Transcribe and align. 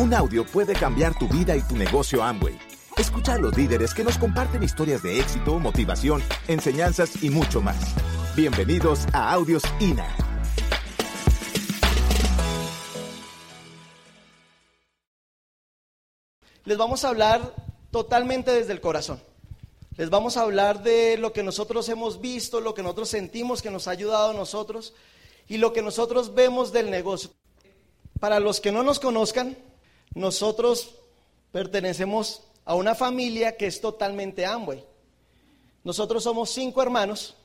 Un 0.00 0.14
audio 0.14 0.46
puede 0.46 0.72
cambiar 0.72 1.12
tu 1.18 1.28
vida 1.28 1.54
y 1.54 1.60
tu 1.60 1.76
negocio 1.76 2.22
Amway. 2.22 2.58
Escucha 2.96 3.34
a 3.34 3.38
los 3.38 3.54
líderes 3.54 3.92
que 3.92 4.02
nos 4.02 4.16
comparten 4.16 4.62
historias 4.62 5.02
de 5.02 5.20
éxito, 5.20 5.58
motivación, 5.58 6.22
enseñanzas 6.48 7.22
y 7.22 7.28
mucho 7.28 7.60
más. 7.60 7.76
Bienvenidos 8.34 9.00
a 9.12 9.30
Audios 9.30 9.62
INA. 9.78 10.08
Les 16.64 16.78
vamos 16.78 17.04
a 17.04 17.10
hablar 17.10 17.54
totalmente 17.90 18.52
desde 18.52 18.72
el 18.72 18.80
corazón. 18.80 19.22
Les 19.98 20.08
vamos 20.08 20.38
a 20.38 20.42
hablar 20.44 20.82
de 20.82 21.18
lo 21.18 21.34
que 21.34 21.42
nosotros 21.42 21.86
hemos 21.90 22.22
visto, 22.22 22.62
lo 22.62 22.72
que 22.72 22.82
nosotros 22.82 23.10
sentimos 23.10 23.60
que 23.60 23.70
nos 23.70 23.86
ha 23.86 23.90
ayudado 23.90 24.30
a 24.30 24.34
nosotros 24.34 24.94
y 25.46 25.58
lo 25.58 25.74
que 25.74 25.82
nosotros 25.82 26.34
vemos 26.34 26.72
del 26.72 26.90
negocio. 26.90 27.32
Para 28.18 28.40
los 28.40 28.62
que 28.62 28.72
no 28.72 28.82
nos 28.82 28.98
conozcan, 28.98 29.58
nosotros 30.14 30.94
pertenecemos 31.52 32.42
a 32.64 32.74
una 32.74 32.94
familia 32.94 33.56
que 33.56 33.66
es 33.66 33.80
totalmente 33.80 34.46
Amway. 34.46 34.84
Nosotros 35.82 36.22
somos 36.22 36.50
cinco 36.50 36.82
hermanos, 36.82 37.36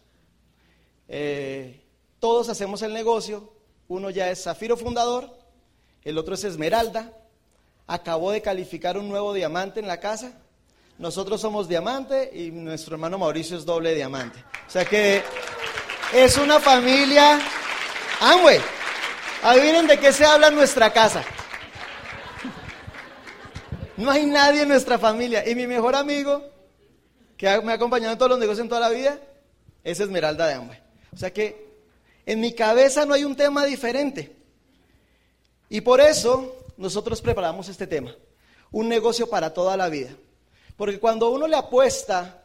eh, 1.08 1.82
todos 2.20 2.50
hacemos 2.50 2.82
el 2.82 2.94
negocio, 2.94 3.54
uno 3.88 4.10
ya 4.10 4.30
es 4.30 4.44
Zafiro 4.44 4.76
fundador, 4.76 5.30
el 6.04 6.18
otro 6.18 6.36
es 6.36 6.44
Esmeralda, 6.44 7.14
acabó 7.88 8.32
de 8.32 8.42
calificar 8.42 8.98
un 8.98 9.08
nuevo 9.08 9.34
diamante 9.34 9.80
en 9.80 9.88
la 9.88 10.00
casa, 10.00 10.34
nosotros 10.98 11.42
somos 11.42 11.68
diamante 11.68 12.32
y 12.34 12.52
nuestro 12.52 12.96
hermano 12.96 13.18
Mauricio 13.18 13.58
es 13.58 13.66
doble 13.66 13.94
diamante. 13.94 14.44
O 14.68 14.70
sea 14.70 14.86
que 14.86 15.24
es 16.14 16.38
una 16.38 16.60
familia 16.60 17.40
Amway. 18.22 18.60
Adivinen 19.44 19.88
de 19.88 20.00
qué 20.00 20.14
se 20.14 20.26
habla 20.26 20.48
en 20.48 20.56
nuestra 20.56 20.92
casa. 20.92 21.24
No 23.98 24.12
hay 24.12 24.26
nadie 24.26 24.64
en 24.64 24.68
nuestra 24.68 25.00
familia. 25.00 25.48
Y 25.48 25.56
mi 25.56 25.68
mejor 25.68 25.96
amigo, 25.96 26.44
que 27.38 27.62
me 27.62 27.72
ha 27.72 27.76
acompañado 27.76 28.14
en 28.14 28.18
todos 28.18 28.32
los 28.32 28.40
negocios 28.40 28.64
en 28.64 28.70
toda 28.70 28.82
la 28.82 28.90
vida, 28.90 29.20
es 29.84 30.00
Esmeralda 30.00 30.48
de 30.48 30.54
Amway. 30.56 30.80
O 31.14 31.18
sea 31.18 31.32
que 31.32 31.66
en 32.26 32.40
mi 32.40 32.54
cabeza 32.54 33.06
no 33.06 33.14
hay 33.14 33.24
un 33.24 33.36
tema 33.36 33.66
diferente. 33.66 34.36
Y 35.70 35.82
por 35.82 36.02
eso 36.02 36.66
nosotros 36.78 37.22
preparamos 37.22 37.70
este 37.70 37.88
tema. 37.88 38.14
Un 38.72 38.90
negocio 38.90 39.30
para 39.30 39.54
toda 39.54 39.78
la 39.78 39.88
vida. 39.90 40.10
Porque 40.76 41.00
cuando 41.00 41.30
uno 41.30 41.48
le 41.48 41.56
apuesta 41.56 42.44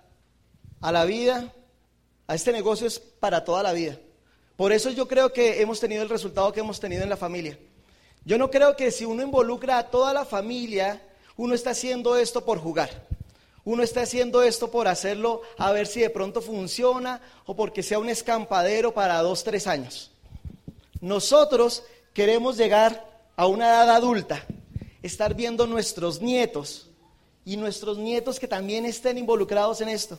a 0.80 0.92
la 0.92 1.04
vida, 1.04 1.52
a 2.26 2.34
este 2.34 2.52
negocio 2.52 2.86
es 2.86 3.00
para 3.00 3.44
toda 3.44 3.62
la 3.62 3.72
vida. 3.72 3.98
Por 4.56 4.72
eso 4.72 4.90
yo 4.90 5.08
creo 5.08 5.32
que 5.32 5.62
hemos 5.62 5.80
tenido 5.80 6.02
el 6.02 6.08
resultado 6.08 6.52
que 6.52 6.60
hemos 6.60 6.78
tenido 6.78 7.02
en 7.02 7.10
la 7.10 7.16
familia. 7.16 7.58
Yo 8.24 8.38
no 8.38 8.50
creo 8.50 8.76
que 8.76 8.90
si 8.90 9.04
uno 9.04 9.22
involucra 9.22 9.78
a 9.78 9.90
toda 9.90 10.12
la 10.12 10.24
familia, 10.24 11.02
uno 11.40 11.54
está 11.54 11.70
haciendo 11.70 12.18
esto 12.18 12.44
por 12.44 12.58
jugar. 12.58 13.06
Uno 13.64 13.82
está 13.82 14.02
haciendo 14.02 14.42
esto 14.42 14.70
por 14.70 14.88
hacerlo 14.88 15.40
a 15.56 15.72
ver 15.72 15.86
si 15.86 16.00
de 16.00 16.10
pronto 16.10 16.42
funciona 16.42 17.22
o 17.46 17.56
porque 17.56 17.82
sea 17.82 17.98
un 17.98 18.10
escampadero 18.10 18.92
para 18.92 19.22
dos, 19.22 19.42
tres 19.42 19.66
años. 19.66 20.10
Nosotros 21.00 21.82
queremos 22.12 22.58
llegar 22.58 23.08
a 23.36 23.46
una 23.46 23.68
edad 23.68 23.88
adulta, 23.88 24.44
estar 25.02 25.32
viendo 25.32 25.66
nuestros 25.66 26.20
nietos 26.20 26.90
y 27.46 27.56
nuestros 27.56 27.96
nietos 27.96 28.38
que 28.38 28.46
también 28.46 28.84
estén 28.84 29.16
involucrados 29.16 29.80
en 29.80 29.88
esto. 29.88 30.18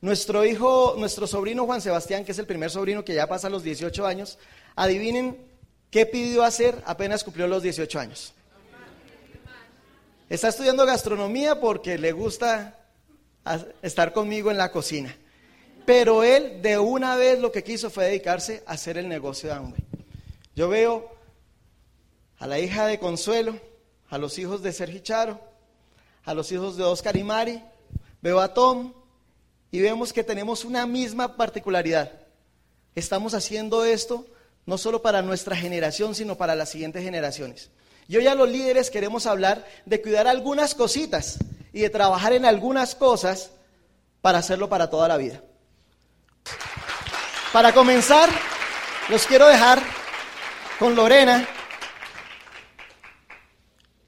Nuestro 0.00 0.44
hijo, 0.44 0.94
nuestro 0.96 1.26
sobrino 1.26 1.66
Juan 1.66 1.80
Sebastián, 1.80 2.24
que 2.24 2.30
es 2.30 2.38
el 2.38 2.46
primer 2.46 2.70
sobrino 2.70 3.04
que 3.04 3.14
ya 3.14 3.26
pasa 3.26 3.50
los 3.50 3.64
18 3.64 4.06
años, 4.06 4.38
adivinen 4.76 5.44
qué 5.90 6.06
pidió 6.06 6.44
hacer 6.44 6.84
apenas 6.86 7.24
cumplió 7.24 7.48
los 7.48 7.64
18 7.64 7.98
años. 7.98 8.35
Está 10.28 10.48
estudiando 10.48 10.84
gastronomía 10.84 11.60
porque 11.60 11.98
le 11.98 12.10
gusta 12.10 12.76
estar 13.80 14.12
conmigo 14.12 14.50
en 14.50 14.58
la 14.58 14.72
cocina. 14.72 15.16
Pero 15.84 16.24
él 16.24 16.60
de 16.62 16.78
una 16.78 17.14
vez 17.14 17.38
lo 17.38 17.52
que 17.52 17.62
quiso 17.62 17.90
fue 17.90 18.06
dedicarse 18.06 18.64
a 18.66 18.72
hacer 18.72 18.98
el 18.98 19.08
negocio 19.08 19.48
de 19.48 19.54
hambre. 19.54 19.84
Yo 20.56 20.68
veo 20.68 21.16
a 22.38 22.46
la 22.48 22.58
hija 22.58 22.86
de 22.86 22.98
Consuelo, 22.98 23.56
a 24.08 24.18
los 24.18 24.36
hijos 24.38 24.62
de 24.62 24.72
Sergio 24.72 24.98
Charo, 24.98 25.40
a 26.24 26.34
los 26.34 26.50
hijos 26.50 26.76
de 26.76 26.82
Oscar 26.82 27.16
y 27.16 27.22
Mari, 27.22 27.62
veo 28.20 28.40
a 28.40 28.52
Tom 28.52 28.94
y 29.70 29.80
vemos 29.80 30.12
que 30.12 30.24
tenemos 30.24 30.64
una 30.64 30.86
misma 30.86 31.36
particularidad. 31.36 32.10
Estamos 32.96 33.32
haciendo 33.34 33.84
esto 33.84 34.26
no 34.64 34.76
solo 34.76 35.02
para 35.02 35.22
nuestra 35.22 35.54
generación, 35.54 36.16
sino 36.16 36.36
para 36.36 36.56
las 36.56 36.70
siguientes 36.70 37.04
generaciones. 37.04 37.70
Y 38.08 38.16
hoy 38.16 38.26
a 38.26 38.34
los 38.34 38.48
líderes 38.48 38.90
queremos 38.90 39.26
hablar 39.26 39.66
de 39.84 40.00
cuidar 40.00 40.28
algunas 40.28 40.74
cositas 40.74 41.38
y 41.72 41.80
de 41.80 41.90
trabajar 41.90 42.32
en 42.32 42.44
algunas 42.44 42.94
cosas 42.94 43.50
para 44.20 44.38
hacerlo 44.38 44.68
para 44.68 44.88
toda 44.88 45.08
la 45.08 45.16
vida. 45.16 45.42
Para 47.52 47.72
comenzar, 47.72 48.28
los 49.08 49.26
quiero 49.26 49.46
dejar 49.48 49.82
con 50.78 50.94
Lorena, 50.94 51.48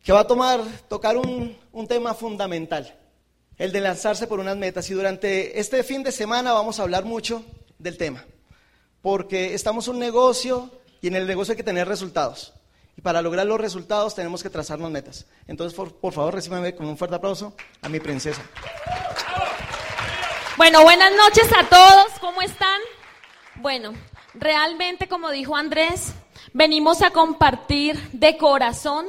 que 0.04 0.12
va 0.12 0.20
a 0.20 0.26
tomar, 0.26 0.62
tocar 0.88 1.16
un, 1.16 1.56
un 1.72 1.88
tema 1.88 2.14
fundamental, 2.14 2.96
el 3.56 3.72
de 3.72 3.80
lanzarse 3.80 4.26
por 4.26 4.38
unas 4.38 4.56
metas. 4.56 4.88
Y 4.90 4.94
durante 4.94 5.58
este 5.58 5.82
fin 5.82 6.02
de 6.02 6.12
semana 6.12 6.52
vamos 6.52 6.78
a 6.78 6.82
hablar 6.82 7.04
mucho 7.04 7.44
del 7.78 7.98
tema, 7.98 8.24
porque 9.02 9.54
estamos 9.54 9.88
en 9.88 9.94
un 9.94 10.00
negocio 10.00 10.70
y 11.00 11.08
en 11.08 11.16
el 11.16 11.26
negocio 11.26 11.52
hay 11.52 11.56
que 11.56 11.64
tener 11.64 11.88
resultados. 11.88 12.54
Y 12.98 13.00
para 13.00 13.22
lograr 13.22 13.46
los 13.46 13.60
resultados 13.60 14.16
tenemos 14.16 14.42
que 14.42 14.50
trazarnos 14.50 14.90
metas. 14.90 15.24
Entonces, 15.46 15.72
por, 15.78 16.12
favor, 16.12 16.34
recíbame 16.34 16.74
con 16.74 16.84
un 16.86 16.98
fuerte 16.98 17.14
aplauso 17.14 17.54
a 17.80 17.88
mi 17.88 18.00
princesa. 18.00 18.42
Bueno, 20.56 20.82
buenas 20.82 21.12
noches 21.12 21.48
a 21.56 21.68
todos. 21.68 22.18
¿Cómo 22.20 22.42
están? 22.42 22.80
Bueno, 23.54 23.92
realmente, 24.34 25.06
como 25.06 25.30
dijo 25.30 25.54
Andrés, 25.54 26.12
venimos 26.52 27.00
a 27.02 27.10
compartir 27.10 27.96
de 28.10 28.36
corazón 28.36 29.06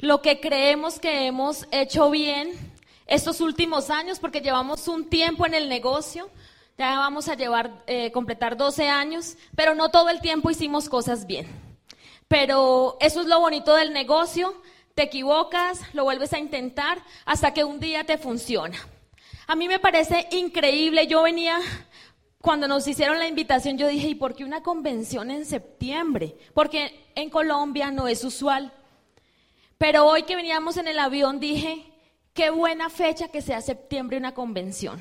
lo 0.00 0.20
que 0.20 0.40
creemos 0.40 0.98
que 0.98 1.28
hemos 1.28 1.68
hecho 1.70 2.10
bien 2.10 2.72
estos 3.06 3.40
últimos 3.40 3.88
años, 3.88 4.18
porque 4.18 4.40
llevamos 4.40 4.88
un 4.88 5.08
tiempo 5.08 5.46
en 5.46 5.54
el 5.54 5.68
negocio. 5.68 6.28
Ya 6.76 6.98
vamos 6.98 7.28
a 7.28 7.36
llevar, 7.36 7.84
eh, 7.86 8.10
completar 8.10 8.56
12 8.56 8.88
años, 8.88 9.36
pero 9.54 9.76
no 9.76 9.90
todo 9.92 10.08
el 10.08 10.20
tiempo 10.20 10.50
hicimos 10.50 10.88
cosas 10.88 11.28
bien. 11.28 11.65
Pero 12.28 12.96
eso 13.00 13.20
es 13.20 13.26
lo 13.26 13.40
bonito 13.40 13.74
del 13.74 13.92
negocio. 13.92 14.60
Te 14.94 15.04
equivocas, 15.04 15.80
lo 15.94 16.04
vuelves 16.04 16.32
a 16.32 16.38
intentar 16.38 16.98
hasta 17.24 17.52
que 17.52 17.64
un 17.64 17.78
día 17.78 18.04
te 18.04 18.18
funciona. 18.18 18.78
A 19.46 19.54
mí 19.54 19.68
me 19.68 19.78
parece 19.78 20.26
increíble. 20.32 21.06
Yo 21.06 21.22
venía, 21.22 21.60
cuando 22.40 22.66
nos 22.66 22.86
hicieron 22.88 23.18
la 23.18 23.28
invitación, 23.28 23.78
yo 23.78 23.86
dije, 23.86 24.08
¿y 24.08 24.14
por 24.14 24.34
qué 24.34 24.44
una 24.44 24.62
convención 24.62 25.30
en 25.30 25.44
septiembre? 25.44 26.36
Porque 26.54 27.10
en 27.14 27.30
Colombia 27.30 27.90
no 27.90 28.08
es 28.08 28.24
usual. 28.24 28.72
Pero 29.78 30.06
hoy 30.06 30.22
que 30.22 30.36
veníamos 30.36 30.78
en 30.78 30.88
el 30.88 30.98
avión 30.98 31.38
dije, 31.38 31.84
qué 32.32 32.50
buena 32.50 32.90
fecha 32.90 33.28
que 33.28 33.42
sea 33.42 33.60
septiembre 33.60 34.16
una 34.16 34.34
convención. 34.34 34.98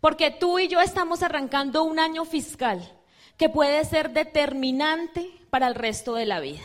Porque 0.00 0.30
tú 0.30 0.58
y 0.58 0.68
yo 0.68 0.80
estamos 0.80 1.22
arrancando 1.22 1.82
un 1.82 1.98
año 1.98 2.24
fiscal 2.24 2.96
que 3.36 3.48
puede 3.48 3.84
ser 3.84 4.10
determinante 4.10 5.30
para 5.50 5.66
el 5.68 5.74
resto 5.74 6.14
de 6.14 6.26
la 6.26 6.40
vida. 6.40 6.62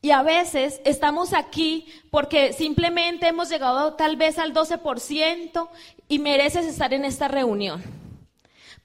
Y 0.00 0.12
a 0.12 0.22
veces 0.22 0.80
estamos 0.84 1.32
aquí 1.32 1.86
porque 2.10 2.52
simplemente 2.52 3.26
hemos 3.26 3.48
llegado 3.48 3.94
tal 3.94 4.16
vez 4.16 4.38
al 4.38 4.54
12% 4.54 5.68
y 6.08 6.18
mereces 6.20 6.66
estar 6.66 6.94
en 6.94 7.04
esta 7.04 7.26
reunión. 7.26 7.82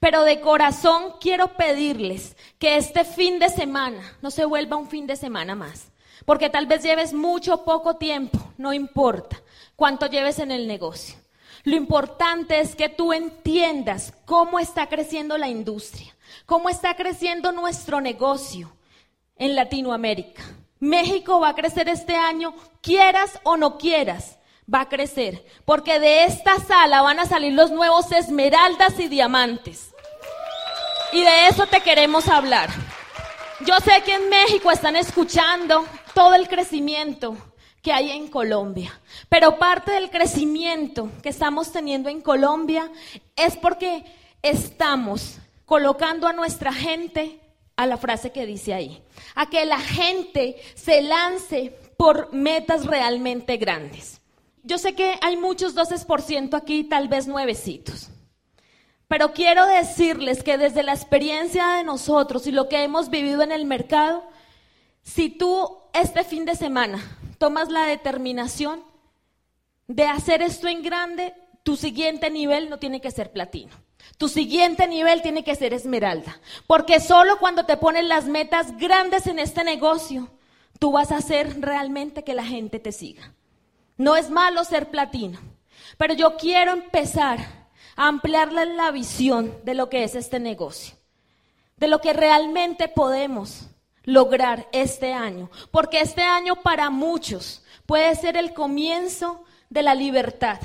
Pero 0.00 0.24
de 0.24 0.40
corazón 0.40 1.14
quiero 1.20 1.56
pedirles 1.56 2.36
que 2.58 2.76
este 2.76 3.04
fin 3.04 3.38
de 3.38 3.48
semana 3.48 4.16
no 4.22 4.30
se 4.30 4.44
vuelva 4.44 4.76
un 4.76 4.88
fin 4.88 5.06
de 5.06 5.16
semana 5.16 5.54
más. 5.54 5.92
Porque 6.24 6.50
tal 6.50 6.66
vez 6.66 6.82
lleves 6.82 7.12
mucho 7.12 7.54
o 7.54 7.64
poco 7.64 7.96
tiempo, 7.96 8.38
no 8.56 8.72
importa 8.72 9.40
cuánto 9.76 10.06
lleves 10.06 10.38
en 10.38 10.50
el 10.50 10.66
negocio. 10.66 11.16
Lo 11.64 11.76
importante 11.76 12.60
es 12.60 12.74
que 12.74 12.88
tú 12.88 13.12
entiendas 13.12 14.12
cómo 14.24 14.58
está 14.58 14.88
creciendo 14.88 15.38
la 15.38 15.48
industria 15.48 16.13
cómo 16.46 16.68
está 16.68 16.94
creciendo 16.94 17.52
nuestro 17.52 18.00
negocio 18.00 18.76
en 19.36 19.54
Latinoamérica. 19.54 20.42
México 20.80 21.40
va 21.40 21.50
a 21.50 21.54
crecer 21.54 21.88
este 21.88 22.14
año, 22.14 22.54
quieras 22.82 23.40
o 23.42 23.56
no 23.56 23.78
quieras, 23.78 24.38
va 24.72 24.82
a 24.82 24.88
crecer, 24.88 25.44
porque 25.64 25.98
de 25.98 26.24
esta 26.24 26.58
sala 26.58 27.02
van 27.02 27.20
a 27.20 27.26
salir 27.26 27.52
los 27.52 27.70
nuevos 27.70 28.12
esmeraldas 28.12 28.98
y 28.98 29.08
diamantes. 29.08 29.94
Y 31.12 31.22
de 31.22 31.48
eso 31.48 31.66
te 31.66 31.80
queremos 31.80 32.28
hablar. 32.28 32.70
Yo 33.64 33.76
sé 33.78 34.02
que 34.04 34.14
en 34.14 34.28
México 34.28 34.70
están 34.70 34.96
escuchando 34.96 35.86
todo 36.12 36.34
el 36.34 36.48
crecimiento 36.48 37.36
que 37.82 37.92
hay 37.92 38.10
en 38.10 38.28
Colombia, 38.28 38.98
pero 39.28 39.58
parte 39.58 39.92
del 39.92 40.10
crecimiento 40.10 41.10
que 41.22 41.28
estamos 41.28 41.70
teniendo 41.70 42.08
en 42.08 42.20
Colombia 42.20 42.90
es 43.36 43.56
porque 43.56 44.04
estamos 44.42 45.38
colocando 45.64 46.26
a 46.26 46.32
nuestra 46.32 46.72
gente 46.72 47.40
a 47.76 47.86
la 47.86 47.96
frase 47.96 48.30
que 48.30 48.46
dice 48.46 48.74
ahí, 48.74 49.02
a 49.34 49.50
que 49.50 49.64
la 49.64 49.80
gente 49.80 50.56
se 50.74 51.02
lance 51.02 51.76
por 51.96 52.32
metas 52.32 52.86
realmente 52.86 53.56
grandes. 53.56 54.20
Yo 54.62 54.78
sé 54.78 54.94
que 54.94 55.18
hay 55.20 55.36
muchos 55.36 55.76
12% 55.76 56.54
aquí, 56.54 56.84
tal 56.84 57.08
vez 57.08 57.26
nuevecitos. 57.26 58.10
Pero 59.08 59.32
quiero 59.32 59.66
decirles 59.66 60.42
que 60.42 60.56
desde 60.56 60.82
la 60.82 60.94
experiencia 60.94 61.68
de 61.76 61.84
nosotros 61.84 62.46
y 62.46 62.52
lo 62.52 62.68
que 62.68 62.82
hemos 62.82 63.10
vivido 63.10 63.42
en 63.42 63.52
el 63.52 63.66
mercado, 63.66 64.24
si 65.02 65.28
tú 65.28 65.78
este 65.92 66.24
fin 66.24 66.44
de 66.44 66.54
semana 66.54 67.18
tomas 67.38 67.68
la 67.68 67.84
determinación 67.84 68.82
de 69.86 70.06
hacer 70.06 70.40
esto 70.40 70.68
en 70.68 70.82
grande, 70.82 71.34
tu 71.62 71.76
siguiente 71.76 72.30
nivel 72.30 72.70
no 72.70 72.78
tiene 72.78 73.00
que 73.00 73.10
ser 73.10 73.32
platino. 73.32 73.83
Tu 74.16 74.28
siguiente 74.28 74.86
nivel 74.86 75.22
tiene 75.22 75.44
que 75.44 75.54
ser 75.54 75.74
esmeralda. 75.74 76.40
Porque 76.66 77.00
solo 77.00 77.38
cuando 77.38 77.64
te 77.64 77.76
ponen 77.76 78.08
las 78.08 78.26
metas 78.26 78.76
grandes 78.78 79.26
en 79.26 79.38
este 79.38 79.64
negocio, 79.64 80.30
tú 80.78 80.92
vas 80.92 81.12
a 81.12 81.16
hacer 81.16 81.60
realmente 81.60 82.24
que 82.24 82.34
la 82.34 82.44
gente 82.44 82.78
te 82.78 82.92
siga. 82.92 83.32
No 83.96 84.16
es 84.16 84.30
malo 84.30 84.64
ser 84.64 84.90
platino, 84.90 85.38
pero 85.96 86.14
yo 86.14 86.36
quiero 86.36 86.72
empezar 86.72 87.38
a 87.96 88.08
ampliarle 88.08 88.66
la 88.66 88.90
visión 88.90 89.54
de 89.64 89.74
lo 89.74 89.88
que 89.88 90.04
es 90.04 90.14
este 90.14 90.40
negocio, 90.40 90.96
de 91.76 91.88
lo 91.88 92.00
que 92.00 92.12
realmente 92.12 92.88
podemos 92.88 93.68
lograr 94.02 94.68
este 94.72 95.12
año, 95.12 95.50
porque 95.70 96.00
este 96.00 96.22
año 96.22 96.56
para 96.56 96.90
muchos 96.90 97.62
puede 97.86 98.14
ser 98.16 98.36
el 98.36 98.52
comienzo 98.52 99.44
de 99.70 99.82
la 99.82 99.94
libertad, 99.94 100.58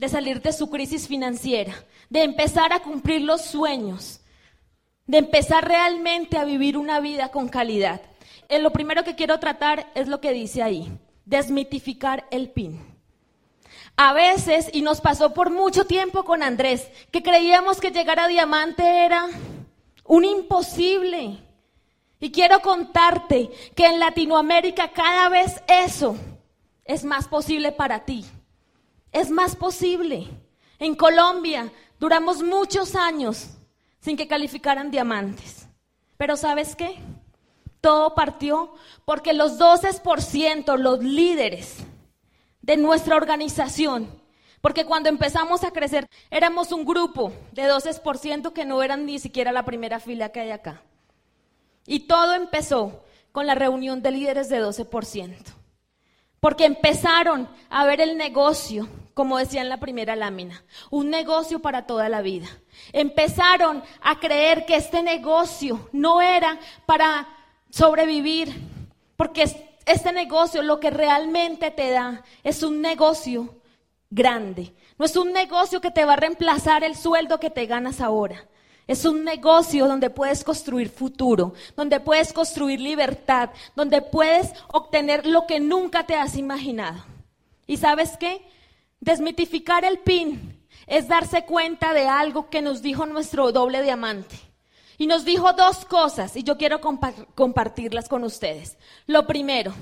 de 0.00 0.08
salir 0.08 0.40
de 0.40 0.54
su 0.54 0.70
crisis 0.70 1.06
financiera, 1.06 1.74
de 2.08 2.22
empezar 2.22 2.72
a 2.72 2.80
cumplir 2.80 3.20
los 3.20 3.42
sueños, 3.42 4.22
de 5.06 5.18
empezar 5.18 5.68
realmente 5.68 6.38
a 6.38 6.46
vivir 6.46 6.78
una 6.78 7.00
vida 7.00 7.30
con 7.30 7.50
calidad. 7.50 8.00
Eh, 8.48 8.60
lo 8.60 8.72
primero 8.72 9.04
que 9.04 9.14
quiero 9.14 9.38
tratar 9.38 9.92
es 9.94 10.08
lo 10.08 10.22
que 10.22 10.32
dice 10.32 10.62
ahí, 10.62 10.90
desmitificar 11.26 12.26
el 12.30 12.48
PIN. 12.48 12.80
A 13.94 14.14
veces, 14.14 14.70
y 14.72 14.80
nos 14.80 15.02
pasó 15.02 15.34
por 15.34 15.50
mucho 15.50 15.84
tiempo 15.84 16.24
con 16.24 16.42
Andrés, 16.42 16.88
que 17.10 17.22
creíamos 17.22 17.78
que 17.78 17.90
llegar 17.90 18.20
a 18.20 18.28
diamante 18.28 19.04
era 19.04 19.28
un 20.06 20.24
imposible. 20.24 21.40
Y 22.20 22.30
quiero 22.30 22.62
contarte 22.62 23.50
que 23.76 23.84
en 23.84 24.00
Latinoamérica 24.00 24.92
cada 24.92 25.28
vez 25.28 25.62
eso 25.68 26.16
es 26.86 27.04
más 27.04 27.28
posible 27.28 27.70
para 27.70 28.06
ti. 28.06 28.24
Es 29.12 29.30
más 29.30 29.56
posible. 29.56 30.28
En 30.78 30.94
Colombia 30.94 31.72
duramos 31.98 32.42
muchos 32.42 32.94
años 32.94 33.50
sin 34.00 34.16
que 34.16 34.28
calificaran 34.28 34.90
diamantes. 34.90 35.68
Pero 36.16 36.36
¿sabes 36.36 36.76
qué? 36.76 36.98
Todo 37.80 38.14
partió 38.14 38.74
porque 39.04 39.32
los 39.32 39.58
12%, 39.58 40.76
los 40.76 41.02
líderes 41.02 41.78
de 42.62 42.76
nuestra 42.76 43.16
organización, 43.16 44.20
porque 44.60 44.84
cuando 44.84 45.08
empezamos 45.08 45.64
a 45.64 45.70
crecer 45.70 46.08
éramos 46.30 46.72
un 46.72 46.84
grupo 46.84 47.32
de 47.52 47.70
12% 47.70 48.52
que 48.52 48.66
no 48.66 48.82
eran 48.82 49.06
ni 49.06 49.18
siquiera 49.18 49.52
la 49.52 49.64
primera 49.64 49.98
fila 49.98 50.30
que 50.30 50.40
hay 50.40 50.50
acá. 50.50 50.82
Y 51.86 52.00
todo 52.00 52.34
empezó 52.34 53.04
con 53.32 53.46
la 53.46 53.54
reunión 53.54 54.02
de 54.02 54.10
líderes 54.10 54.48
de 54.48 54.62
12%. 54.62 55.59
Porque 56.40 56.64
empezaron 56.64 57.48
a 57.68 57.84
ver 57.84 58.00
el 58.00 58.16
negocio, 58.16 58.88
como 59.14 59.38
decía 59.38 59.60
en 59.60 59.68
la 59.68 59.78
primera 59.78 60.16
lámina, 60.16 60.64
un 60.90 61.10
negocio 61.10 61.60
para 61.60 61.86
toda 61.86 62.08
la 62.08 62.22
vida. 62.22 62.48
Empezaron 62.92 63.82
a 64.00 64.18
creer 64.18 64.64
que 64.64 64.76
este 64.76 65.02
negocio 65.02 65.88
no 65.92 66.22
era 66.22 66.58
para 66.86 67.28
sobrevivir, 67.68 68.54
porque 69.16 69.44
este 69.86 70.12
negocio 70.12 70.62
lo 70.62 70.80
que 70.80 70.90
realmente 70.90 71.70
te 71.70 71.90
da 71.90 72.24
es 72.42 72.62
un 72.62 72.80
negocio 72.80 73.54
grande. 74.08 74.72
No 74.98 75.04
es 75.04 75.16
un 75.16 75.32
negocio 75.32 75.80
que 75.80 75.90
te 75.90 76.04
va 76.04 76.14
a 76.14 76.16
reemplazar 76.16 76.84
el 76.84 76.96
sueldo 76.96 77.38
que 77.38 77.50
te 77.50 77.66
ganas 77.66 78.00
ahora. 78.00 78.46
Es 78.86 79.04
un 79.04 79.24
negocio 79.24 79.86
donde 79.86 80.10
puedes 80.10 80.42
construir 80.42 80.90
futuro, 80.90 81.54
donde 81.76 82.00
puedes 82.00 82.32
construir 82.32 82.80
libertad, 82.80 83.50
donde 83.76 84.02
puedes 84.02 84.52
obtener 84.68 85.26
lo 85.26 85.46
que 85.46 85.60
nunca 85.60 86.04
te 86.04 86.16
has 86.16 86.36
imaginado. 86.36 87.04
¿Y 87.66 87.76
sabes 87.76 88.16
qué? 88.18 88.42
Desmitificar 89.00 89.84
el 89.84 90.00
PIN 90.00 90.66
es 90.86 91.06
darse 91.06 91.44
cuenta 91.44 91.92
de 91.92 92.08
algo 92.08 92.50
que 92.50 92.62
nos 92.62 92.82
dijo 92.82 93.06
nuestro 93.06 93.52
doble 93.52 93.82
diamante. 93.82 94.36
Y 94.98 95.06
nos 95.06 95.24
dijo 95.24 95.52
dos 95.54 95.86
cosas 95.86 96.36
y 96.36 96.42
yo 96.42 96.58
quiero 96.58 96.80
compartirlas 96.80 98.08
con 98.08 98.24
ustedes. 98.24 98.76
Lo 99.06 99.26
primero, 99.26 99.72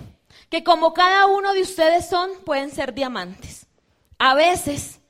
que 0.49 0.63
como 0.63 0.95
cada 0.95 1.27
uno 1.27 1.55
de 1.55 1.63
ustedes 1.63 2.09
son, 2.09 2.31
pueden 2.45 2.71
ser 2.71 2.95
diamantes. 2.95 3.67
A 4.19 4.35
veces 4.35 5.01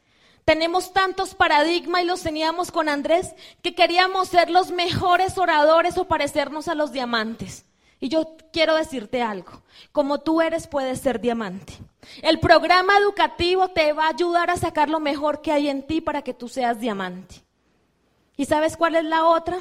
tenemos 0.48 0.94
tantos 0.94 1.34
paradigmas 1.34 2.00
y 2.00 2.06
los 2.06 2.22
teníamos 2.22 2.72
con 2.72 2.88
Andrés 2.88 3.34
que 3.60 3.74
queríamos 3.74 4.28
ser 4.28 4.48
los 4.48 4.70
mejores 4.70 5.36
oradores 5.36 5.98
o 5.98 6.06
parecernos 6.06 6.68
a 6.68 6.74
los 6.74 6.90
diamantes. 6.90 7.66
Y 8.00 8.08
yo 8.08 8.34
quiero 8.50 8.74
decirte 8.74 9.20
algo, 9.20 9.62
como 9.92 10.20
tú 10.20 10.40
eres 10.40 10.66
puedes 10.66 11.00
ser 11.00 11.20
diamante. 11.20 11.74
El 12.22 12.40
programa 12.40 12.96
educativo 12.96 13.68
te 13.68 13.92
va 13.92 14.06
a 14.06 14.14
ayudar 14.14 14.48
a 14.48 14.56
sacar 14.56 14.88
lo 14.88 15.00
mejor 15.00 15.42
que 15.42 15.52
hay 15.52 15.68
en 15.68 15.86
ti 15.86 16.00
para 16.00 16.22
que 16.22 16.32
tú 16.32 16.48
seas 16.48 16.80
diamante. 16.80 17.42
¿Y 18.34 18.46
sabes 18.46 18.78
cuál 18.78 18.96
es 18.96 19.04
la 19.04 19.26
otra? 19.26 19.58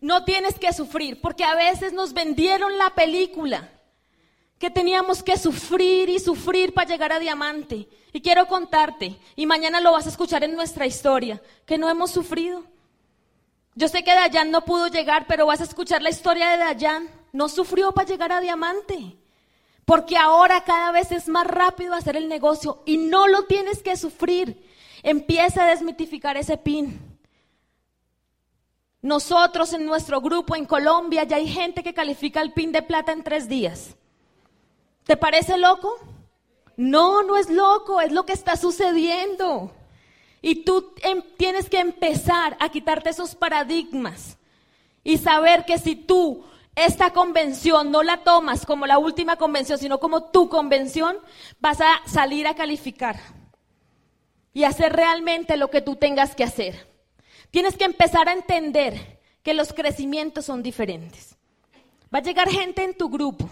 No 0.00 0.24
tienes 0.24 0.58
que 0.58 0.72
sufrir, 0.72 1.20
porque 1.20 1.44
a 1.44 1.54
veces 1.54 1.92
nos 1.92 2.14
vendieron 2.14 2.78
la 2.78 2.94
película 2.94 3.68
que 4.58 4.70
teníamos 4.70 5.22
que 5.22 5.38
sufrir 5.38 6.08
y 6.08 6.18
sufrir 6.18 6.74
para 6.74 6.88
llegar 6.88 7.12
a 7.12 7.18
diamante. 7.18 7.88
Y 8.12 8.20
quiero 8.20 8.46
contarte, 8.46 9.16
y 9.36 9.46
mañana 9.46 9.80
lo 9.80 9.92
vas 9.92 10.06
a 10.06 10.08
escuchar 10.08 10.42
en 10.44 10.54
nuestra 10.54 10.86
historia, 10.86 11.40
que 11.64 11.78
no 11.78 11.88
hemos 11.88 12.10
sufrido. 12.10 12.64
Yo 13.74 13.86
sé 13.86 14.02
que 14.02 14.14
Dayan 14.14 14.50
no 14.50 14.64
pudo 14.64 14.88
llegar, 14.88 15.26
pero 15.28 15.46
vas 15.46 15.60
a 15.60 15.64
escuchar 15.64 16.02
la 16.02 16.10
historia 16.10 16.50
de 16.50 16.56
Dayan. 16.58 17.08
No 17.32 17.48
sufrió 17.48 17.92
para 17.92 18.08
llegar 18.08 18.32
a 18.32 18.40
diamante. 18.40 19.16
Porque 19.84 20.16
ahora 20.16 20.64
cada 20.64 20.90
vez 20.90 21.12
es 21.12 21.28
más 21.28 21.46
rápido 21.46 21.94
hacer 21.94 22.16
el 22.16 22.28
negocio 22.28 22.82
y 22.86 22.96
no 22.96 23.28
lo 23.28 23.44
tienes 23.44 23.82
que 23.82 23.96
sufrir. 23.96 24.66
Empieza 25.04 25.62
a 25.62 25.68
desmitificar 25.68 26.36
ese 26.36 26.56
pin. 26.56 27.00
Nosotros 29.00 29.72
en 29.72 29.86
nuestro 29.86 30.20
grupo 30.20 30.56
en 30.56 30.66
Colombia 30.66 31.22
ya 31.22 31.36
hay 31.36 31.46
gente 31.46 31.84
que 31.84 31.94
califica 31.94 32.42
el 32.42 32.52
pin 32.52 32.72
de 32.72 32.82
plata 32.82 33.12
en 33.12 33.22
tres 33.22 33.48
días. 33.48 33.94
¿Te 35.08 35.16
parece 35.16 35.56
loco? 35.56 35.98
No, 36.76 37.22
no 37.22 37.38
es 37.38 37.48
loco, 37.48 38.02
es 38.02 38.12
lo 38.12 38.26
que 38.26 38.34
está 38.34 38.58
sucediendo. 38.58 39.72
Y 40.42 40.64
tú 40.64 40.92
em, 41.00 41.22
tienes 41.38 41.70
que 41.70 41.80
empezar 41.80 42.58
a 42.60 42.68
quitarte 42.68 43.08
esos 43.08 43.34
paradigmas 43.34 44.36
y 45.02 45.16
saber 45.16 45.64
que 45.64 45.78
si 45.78 45.96
tú 45.96 46.44
esta 46.76 47.14
convención 47.14 47.90
no 47.90 48.02
la 48.02 48.18
tomas 48.18 48.66
como 48.66 48.86
la 48.86 48.98
última 48.98 49.36
convención, 49.36 49.78
sino 49.78 49.98
como 49.98 50.24
tu 50.24 50.50
convención, 50.50 51.16
vas 51.58 51.80
a 51.80 52.02
salir 52.04 52.46
a 52.46 52.54
calificar 52.54 53.18
y 54.52 54.64
hacer 54.64 54.92
realmente 54.92 55.56
lo 55.56 55.70
que 55.70 55.80
tú 55.80 55.96
tengas 55.96 56.34
que 56.34 56.44
hacer. 56.44 56.86
Tienes 57.50 57.78
que 57.78 57.84
empezar 57.84 58.28
a 58.28 58.34
entender 58.34 59.20
que 59.42 59.54
los 59.54 59.72
crecimientos 59.72 60.44
son 60.44 60.62
diferentes. 60.62 61.34
Va 62.14 62.18
a 62.18 62.22
llegar 62.22 62.50
gente 62.50 62.84
en 62.84 62.94
tu 62.94 63.08
grupo 63.08 63.48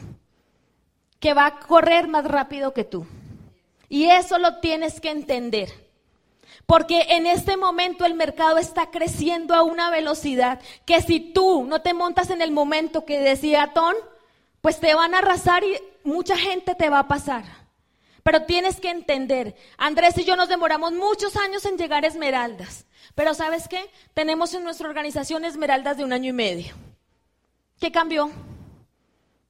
que 1.21 1.35
va 1.35 1.47
a 1.47 1.61
correr 1.61 2.09
más 2.09 2.25
rápido 2.25 2.73
que 2.73 2.85
tú. 2.85 3.07
Y 3.89 4.07
eso 4.11 4.39
lo 4.39 4.59
tienes 4.59 5.01
que 5.01 5.11
entender. 5.11 5.73
Porque 6.67 7.07
en 7.11 7.27
este 7.27 7.57
momento 7.57 8.05
el 8.05 8.15
mercado 8.15 8.59
está 8.59 8.91
creciendo 8.91 9.55
a 9.55 9.63
una 9.63 9.91
velocidad 9.91 10.61
que 10.85 11.01
si 11.01 11.21
tú 11.21 11.65
no 11.65 11.81
te 11.81 11.95
montas 11.95 12.31
en 12.31 12.43
el 12.43 12.51
momento 12.51 13.05
que 13.05 13.21
decía 13.21 13.71
Ton, 13.73 13.95
pues 14.61 14.81
te 14.81 14.95
van 14.95 15.15
a 15.15 15.19
arrasar 15.19 15.63
y 15.63 15.79
mucha 16.03 16.37
gente 16.37 16.75
te 16.75 16.91
va 16.91 17.01
a 17.01 17.09
pasar. 17.09 17.45
Pero 18.25 18.43
tienes 18.43 18.81
que 18.81 18.91
entender, 18.91 19.55
Andrés 19.77 20.19
y 20.19 20.25
yo 20.25 20.35
nos 20.35 20.49
demoramos 20.49 20.93
muchos 20.93 21.37
años 21.37 21.65
en 21.65 21.79
llegar 21.79 22.03
a 22.03 22.09
Esmeraldas. 22.09 22.85
Pero 23.15 23.35
¿sabes 23.35 23.69
qué? 23.69 23.89
Tenemos 24.15 24.53
en 24.55 24.65
nuestra 24.65 24.89
organización 24.89 25.45
Esmeraldas 25.45 25.97
de 25.97 26.05
un 26.05 26.13
año 26.13 26.31
y 26.31 26.33
medio. 26.33 26.75
¿Qué 27.79 27.93
cambió? 27.93 28.33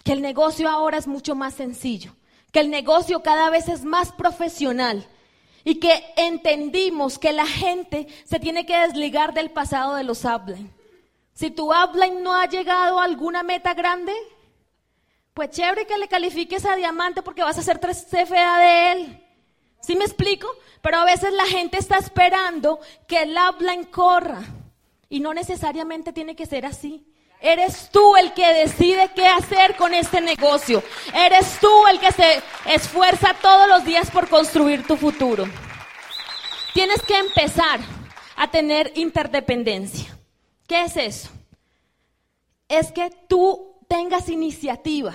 Que 0.06 0.12
el 0.12 0.22
negocio 0.22 0.68
ahora 0.68 0.98
es 0.98 1.08
mucho 1.08 1.34
más 1.34 1.54
sencillo, 1.54 2.14
que 2.52 2.60
el 2.60 2.70
negocio 2.70 3.25
cada 3.25 3.50
vez 3.50 3.68
es 3.68 3.82
más 3.82 4.12
profesional 4.12 5.04
y 5.64 5.80
que 5.80 6.00
entendimos 6.16 7.18
que 7.18 7.32
la 7.32 7.44
gente 7.44 8.06
se 8.25 8.38
tiene 8.38 8.64
que 8.64 8.78
desligar 8.78 9.34
del 9.34 9.50
pasado 9.50 9.96
de 9.96 10.04
los 10.04 10.25
upline. 10.25 10.72
Si 11.32 11.50
tu 11.50 11.75
upline 11.75 12.22
no 12.22 12.36
ha 12.36 12.46
llegado 12.46 13.00
a 13.00 13.04
alguna 13.04 13.42
meta 13.42 13.75
grande, 13.75 14.12
pues 15.34 15.50
chévere 15.50 15.88
que 15.88 15.98
le 15.98 16.06
califiques 16.06 16.64
a 16.66 16.76
diamante 16.76 17.22
porque 17.22 17.42
vas 17.42 17.56
a 17.56 17.62
hacer 17.62 17.80
tres 17.80 18.06
CFA 18.08 18.60
de 18.60 18.92
él. 18.92 19.25
¿Sí 19.80 19.96
me 19.96 20.04
explico? 20.04 20.46
Pero 20.82 20.98
a 20.98 21.04
veces 21.04 21.32
la 21.32 21.46
gente 21.46 21.78
está 21.78 21.98
esperando 21.98 22.78
que 23.08 23.22
el 23.22 23.36
upline 23.36 23.86
corra 23.86 24.44
y 25.08 25.18
no 25.18 25.34
necesariamente 25.34 26.12
tiene 26.12 26.36
que 26.36 26.46
ser 26.46 26.64
así. 26.64 27.04
Eres 27.40 27.90
tú 27.90 28.16
el 28.16 28.33
que 28.33 28.52
decide 28.55 29.11
qué 29.14 29.28
hacer 29.28 29.76
con 29.76 29.93
este 29.95 30.21
negocio. 30.21 30.83
Eres 31.14 31.59
tú 31.61 31.87
el 31.87 32.00
que 32.00 32.12
se 32.12 32.43
esfuerza 32.66 33.35
todos 33.40 33.69
los 33.69 33.85
días 33.85 34.11
por 34.11 34.28
construir 34.28 34.87
tu 34.87 34.97
futuro. 34.97 35.45
Tienes 36.73 37.02
que 37.02 37.16
empezar 37.16 37.81
a 38.37 38.50
tener 38.50 38.93
interdependencia. 38.97 40.16
¿Qué 40.66 40.85
es 40.85 40.97
eso? 40.97 41.31
Es 42.69 42.90
que 42.90 43.11
tú 43.28 43.76
tengas 43.88 44.28
iniciativa, 44.28 45.14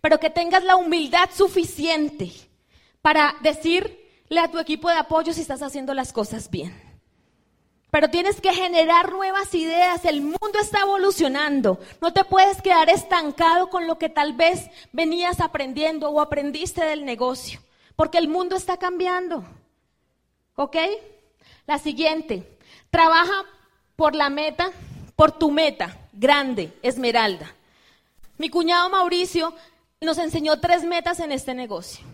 pero 0.00 0.20
que 0.20 0.30
tengas 0.30 0.64
la 0.64 0.76
humildad 0.76 1.30
suficiente 1.32 2.30
para 3.00 3.34
decirle 3.40 4.40
a 4.40 4.50
tu 4.50 4.58
equipo 4.58 4.88
de 4.88 4.96
apoyo 4.96 5.32
si 5.32 5.40
estás 5.40 5.62
haciendo 5.62 5.94
las 5.94 6.12
cosas 6.12 6.50
bien. 6.50 6.87
Pero 7.90 8.10
tienes 8.10 8.40
que 8.40 8.52
generar 8.52 9.12
nuevas 9.12 9.54
ideas. 9.54 10.04
El 10.04 10.20
mundo 10.20 10.58
está 10.60 10.80
evolucionando. 10.80 11.78
No 12.00 12.12
te 12.12 12.24
puedes 12.24 12.60
quedar 12.60 12.90
estancado 12.90 13.70
con 13.70 13.86
lo 13.86 13.98
que 13.98 14.08
tal 14.08 14.34
vez 14.34 14.68
venías 14.92 15.40
aprendiendo 15.40 16.10
o 16.10 16.20
aprendiste 16.20 16.84
del 16.84 17.04
negocio. 17.04 17.60
Porque 17.96 18.18
el 18.18 18.28
mundo 18.28 18.56
está 18.56 18.76
cambiando. 18.76 19.44
¿Ok? 20.54 20.76
La 21.66 21.78
siguiente. 21.78 22.58
Trabaja 22.90 23.44
por 23.96 24.14
la 24.14 24.28
meta, 24.28 24.70
por 25.16 25.32
tu 25.32 25.50
meta, 25.50 25.96
grande, 26.12 26.72
esmeralda. 26.82 27.54
Mi 28.36 28.50
cuñado 28.50 28.88
Mauricio 28.90 29.54
nos 30.00 30.18
enseñó 30.18 30.60
tres 30.60 30.84
metas 30.84 31.20
en 31.20 31.32
este 31.32 31.54
negocio. 31.54 32.04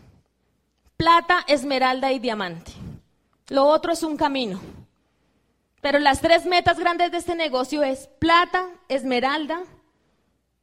Plata, 0.97 1.45
esmeralda 1.49 2.13
y 2.13 2.19
diamante. 2.19 2.73
Lo 3.49 3.67
otro 3.67 3.93
es 3.93 4.03
un 4.03 4.17
camino. 4.17 4.61
Pero 5.85 5.99
las 5.99 6.23
tres 6.23 6.47
metas 6.47 6.79
grandes 6.79 7.13
de 7.13 7.19
este 7.19 7.35
negocio 7.35 7.83
es 7.83 8.07
plata, 8.19 8.71
esmeralda 8.89 9.65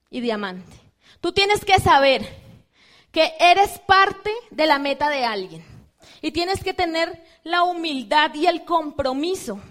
y 0.09 0.19
diamante. 0.19 0.75
Tú 1.19 1.31
tienes 1.31 1.63
que 1.63 1.79
saber 1.79 2.27
que 3.11 3.31
eres 3.39 3.77
parte 3.77 4.31
de 4.49 4.65
la 4.65 4.79
meta 4.79 5.11
de 5.11 5.23
alguien 5.23 5.63
y 6.23 6.31
tienes 6.31 6.63
que 6.63 6.73
tener 6.73 7.23
la 7.43 7.61
humildad 7.61 8.33
y 8.33 8.47
el 8.47 8.65
compromiso 8.65 9.61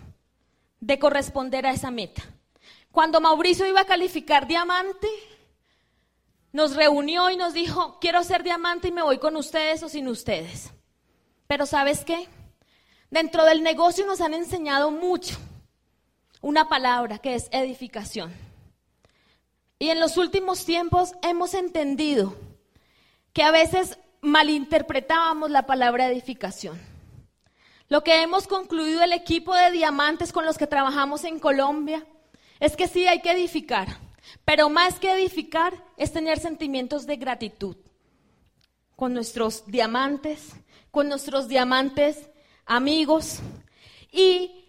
de 0.78 1.00
corresponder 1.00 1.66
a 1.66 1.73
esa 1.73 1.90
meta. 1.90 2.23
Cuando 2.92 3.21
Mauricio 3.21 3.66
iba 3.66 3.80
a 3.80 3.87
calificar 3.87 4.47
diamante, 4.47 5.09
nos 6.52 6.76
reunió 6.76 7.28
y 7.28 7.37
nos 7.37 7.54
dijo, 7.54 7.99
quiero 8.00 8.23
ser 8.23 8.45
diamante 8.45 8.87
y 8.87 8.92
me 8.92 9.02
voy 9.02 9.19
con 9.19 9.35
ustedes 9.35 9.83
o 9.83 9.88
sin 9.88 10.07
ustedes. 10.07 10.71
Pero 11.49 11.66
¿sabes 11.66 12.04
qué? 12.04 12.28
Dentro 13.11 13.45
del 13.45 13.62
negocio 13.62 14.07
nos 14.07 14.21
han 14.21 14.35
enseñado 14.35 14.93
mucho 14.93 15.37
una 16.40 16.69
palabra 16.69 17.19
que 17.19 17.35
es 17.35 17.49
edificación. 17.50 18.33
Y 19.79 19.90
en 19.90 19.99
los 19.99 20.17
últimos 20.17 20.64
tiempos 20.64 21.12
hemos 21.23 21.55
entendido 21.55 22.37
que 23.33 23.43
a 23.43 23.50
veces 23.50 23.99
malinterpretábamos 24.21 25.50
la 25.50 25.67
palabra 25.67 26.07
edificación. 26.07 26.81
Lo 27.88 28.05
que 28.05 28.23
hemos 28.23 28.47
concluido 28.47 29.02
el 29.02 29.12
equipo 29.12 29.55
de 29.55 29.73
diamantes 29.73 30.33
con 30.33 30.47
los 30.47 30.57
que 30.57 30.69
trabajamos 30.69 31.25
en 31.25 31.40
Colombia 31.40 32.07
es 32.61 32.76
que 32.76 32.87
sí 32.87 33.09
hay 33.09 33.21
que 33.21 33.33
edificar, 33.33 33.88
pero 34.45 34.69
más 34.71 35.00
que 35.00 35.11
edificar 35.12 35.75
es 35.97 36.12
tener 36.12 36.38
sentimientos 36.38 37.07
de 37.07 37.17
gratitud 37.17 37.76
con 38.95 39.14
nuestros 39.14 39.67
diamantes, 39.67 40.52
con 40.93 41.09
nuestros 41.09 41.49
diamantes 41.49 42.30
amigos. 42.71 43.41
Y 44.12 44.65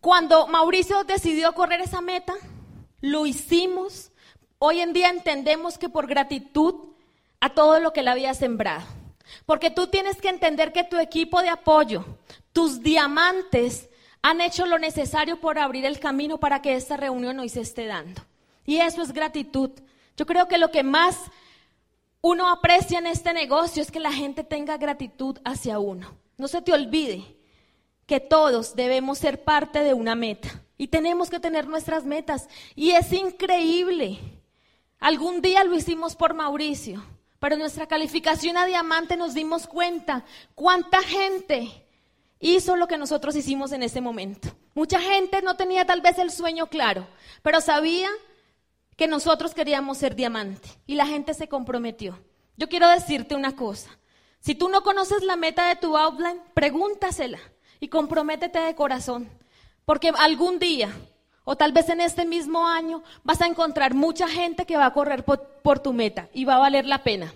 cuando 0.00 0.46
Mauricio 0.48 1.04
decidió 1.04 1.54
correr 1.54 1.80
esa 1.80 2.00
meta, 2.00 2.34
lo 3.00 3.26
hicimos. 3.26 4.10
Hoy 4.58 4.80
en 4.80 4.92
día 4.92 5.08
entendemos 5.08 5.78
que 5.78 5.88
por 5.88 6.06
gratitud 6.06 6.74
a 7.40 7.50
todo 7.50 7.78
lo 7.78 7.92
que 7.92 8.02
le 8.02 8.10
había 8.10 8.34
sembrado. 8.34 8.84
Porque 9.46 9.70
tú 9.70 9.86
tienes 9.86 10.20
que 10.20 10.28
entender 10.28 10.72
que 10.72 10.84
tu 10.84 10.98
equipo 10.98 11.40
de 11.42 11.48
apoyo, 11.48 12.04
tus 12.52 12.82
diamantes, 12.82 13.88
han 14.20 14.40
hecho 14.40 14.66
lo 14.66 14.78
necesario 14.78 15.40
por 15.40 15.58
abrir 15.58 15.84
el 15.84 16.00
camino 16.00 16.38
para 16.38 16.60
que 16.60 16.74
esta 16.74 16.96
reunión 16.96 17.38
hoy 17.38 17.48
se 17.48 17.60
esté 17.60 17.86
dando. 17.86 18.22
Y 18.66 18.78
eso 18.78 19.02
es 19.02 19.12
gratitud. 19.12 19.70
Yo 20.16 20.26
creo 20.26 20.48
que 20.48 20.58
lo 20.58 20.70
que 20.70 20.82
más 20.82 21.18
uno 22.20 22.48
aprecia 22.48 22.98
en 22.98 23.06
este 23.06 23.32
negocio 23.32 23.82
es 23.82 23.90
que 23.90 24.00
la 24.00 24.12
gente 24.12 24.42
tenga 24.42 24.76
gratitud 24.76 25.38
hacia 25.44 25.78
uno. 25.78 26.16
No 26.36 26.48
se 26.48 26.62
te 26.62 26.72
olvide 26.72 27.36
que 28.06 28.20
todos 28.20 28.76
debemos 28.76 29.18
ser 29.18 29.44
parte 29.44 29.80
de 29.80 29.94
una 29.94 30.14
meta 30.14 30.62
y 30.76 30.88
tenemos 30.88 31.30
que 31.30 31.40
tener 31.40 31.66
nuestras 31.66 32.04
metas. 32.04 32.48
Y 32.74 32.90
es 32.90 33.12
increíble. 33.12 34.18
Algún 34.98 35.40
día 35.40 35.64
lo 35.64 35.74
hicimos 35.74 36.16
por 36.16 36.34
Mauricio, 36.34 37.04
pero 37.38 37.56
nuestra 37.56 37.86
calificación 37.86 38.56
a 38.56 38.66
diamante 38.66 39.16
nos 39.16 39.34
dimos 39.34 39.66
cuenta 39.66 40.24
cuánta 40.54 41.02
gente 41.02 41.84
hizo 42.40 42.76
lo 42.76 42.86
que 42.88 42.98
nosotros 42.98 43.36
hicimos 43.36 43.72
en 43.72 43.82
ese 43.82 44.00
momento. 44.00 44.48
Mucha 44.74 45.00
gente 45.00 45.42
no 45.42 45.56
tenía 45.56 45.86
tal 45.86 46.00
vez 46.00 46.18
el 46.18 46.30
sueño 46.30 46.66
claro, 46.66 47.06
pero 47.42 47.60
sabía 47.60 48.08
que 48.96 49.06
nosotros 49.06 49.54
queríamos 49.54 49.98
ser 49.98 50.14
diamante 50.14 50.68
y 50.86 50.94
la 50.94 51.06
gente 51.06 51.34
se 51.34 51.48
comprometió. 51.48 52.18
Yo 52.56 52.68
quiero 52.68 52.88
decirte 52.88 53.34
una 53.34 53.56
cosa. 53.56 53.90
Si 54.40 54.54
tú 54.54 54.68
no 54.68 54.82
conoces 54.82 55.22
la 55.22 55.36
meta 55.36 55.66
de 55.68 55.76
tu 55.76 55.96
outline, 55.96 56.40
pregúntasela 56.54 57.40
y 57.84 57.88
comprométete 57.88 58.60
de 58.60 58.74
corazón, 58.74 59.28
porque 59.84 60.10
algún 60.16 60.58
día, 60.58 60.90
o 61.44 61.54
tal 61.54 61.72
vez 61.72 61.90
en 61.90 62.00
este 62.00 62.24
mismo 62.24 62.66
año, 62.66 63.02
vas 63.24 63.42
a 63.42 63.46
encontrar 63.46 63.92
mucha 63.92 64.26
gente 64.26 64.64
que 64.64 64.78
va 64.78 64.86
a 64.86 64.94
correr 64.94 65.22
por, 65.22 65.80
tu 65.80 65.92
meta 65.92 66.30
y 66.32 66.46
va 66.46 66.54
a 66.54 66.60
valer 66.60 66.86
la 66.86 67.02
pena. 67.02 67.34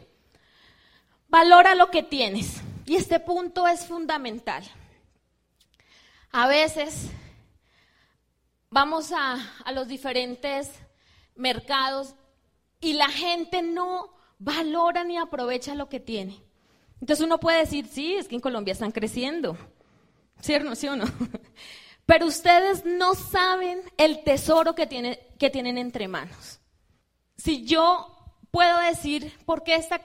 Valora 1.28 1.74
lo 1.74 1.90
que 1.90 2.02
tienes. 2.02 2.62
Y 2.86 2.96
este 2.96 3.20
punto 3.20 3.68
es 3.68 3.84
fundamental. 3.84 4.64
A 6.32 6.48
veces 6.48 7.10
vamos 8.70 9.12
a, 9.12 9.36
los 9.74 9.86
diferentes 9.86 10.70
mercados 11.34 12.14
y 12.80 12.94
la 12.94 13.10
gente 13.10 13.60
no 13.60 14.14
valora 14.38 15.04
ni 15.04 15.18
aprovecha 15.18 15.74
lo 15.74 15.90
que 15.90 16.00
tiene. 16.00 16.42
Entonces 17.02 17.22
uno 17.22 17.38
puede 17.38 17.58
decir, 17.58 17.86
sí, 17.86 18.14
es 18.14 18.28
que 18.28 18.36
en 18.36 18.40
Colombia 18.40 18.72
están 18.72 18.92
creciendo. 18.92 19.58
¿Cierto? 20.40 20.74
¿Sí 20.74 20.88
o 20.88 20.96
no? 20.96 21.06
Pero 22.06 22.26
ustedes 22.26 22.84
no 22.84 23.14
saben 23.14 23.82
el 23.98 24.24
tesoro 24.24 24.74
que, 24.74 25.28
que 25.38 25.50
tienen 25.50 25.76
entre 25.76 26.08
manos. 26.08 26.60
Si 27.36 27.64
yo 27.64 28.16
puedo 28.50 28.78
decir 28.78 29.36
por 29.44 29.62
qué 29.62 29.74
está 29.74 30.00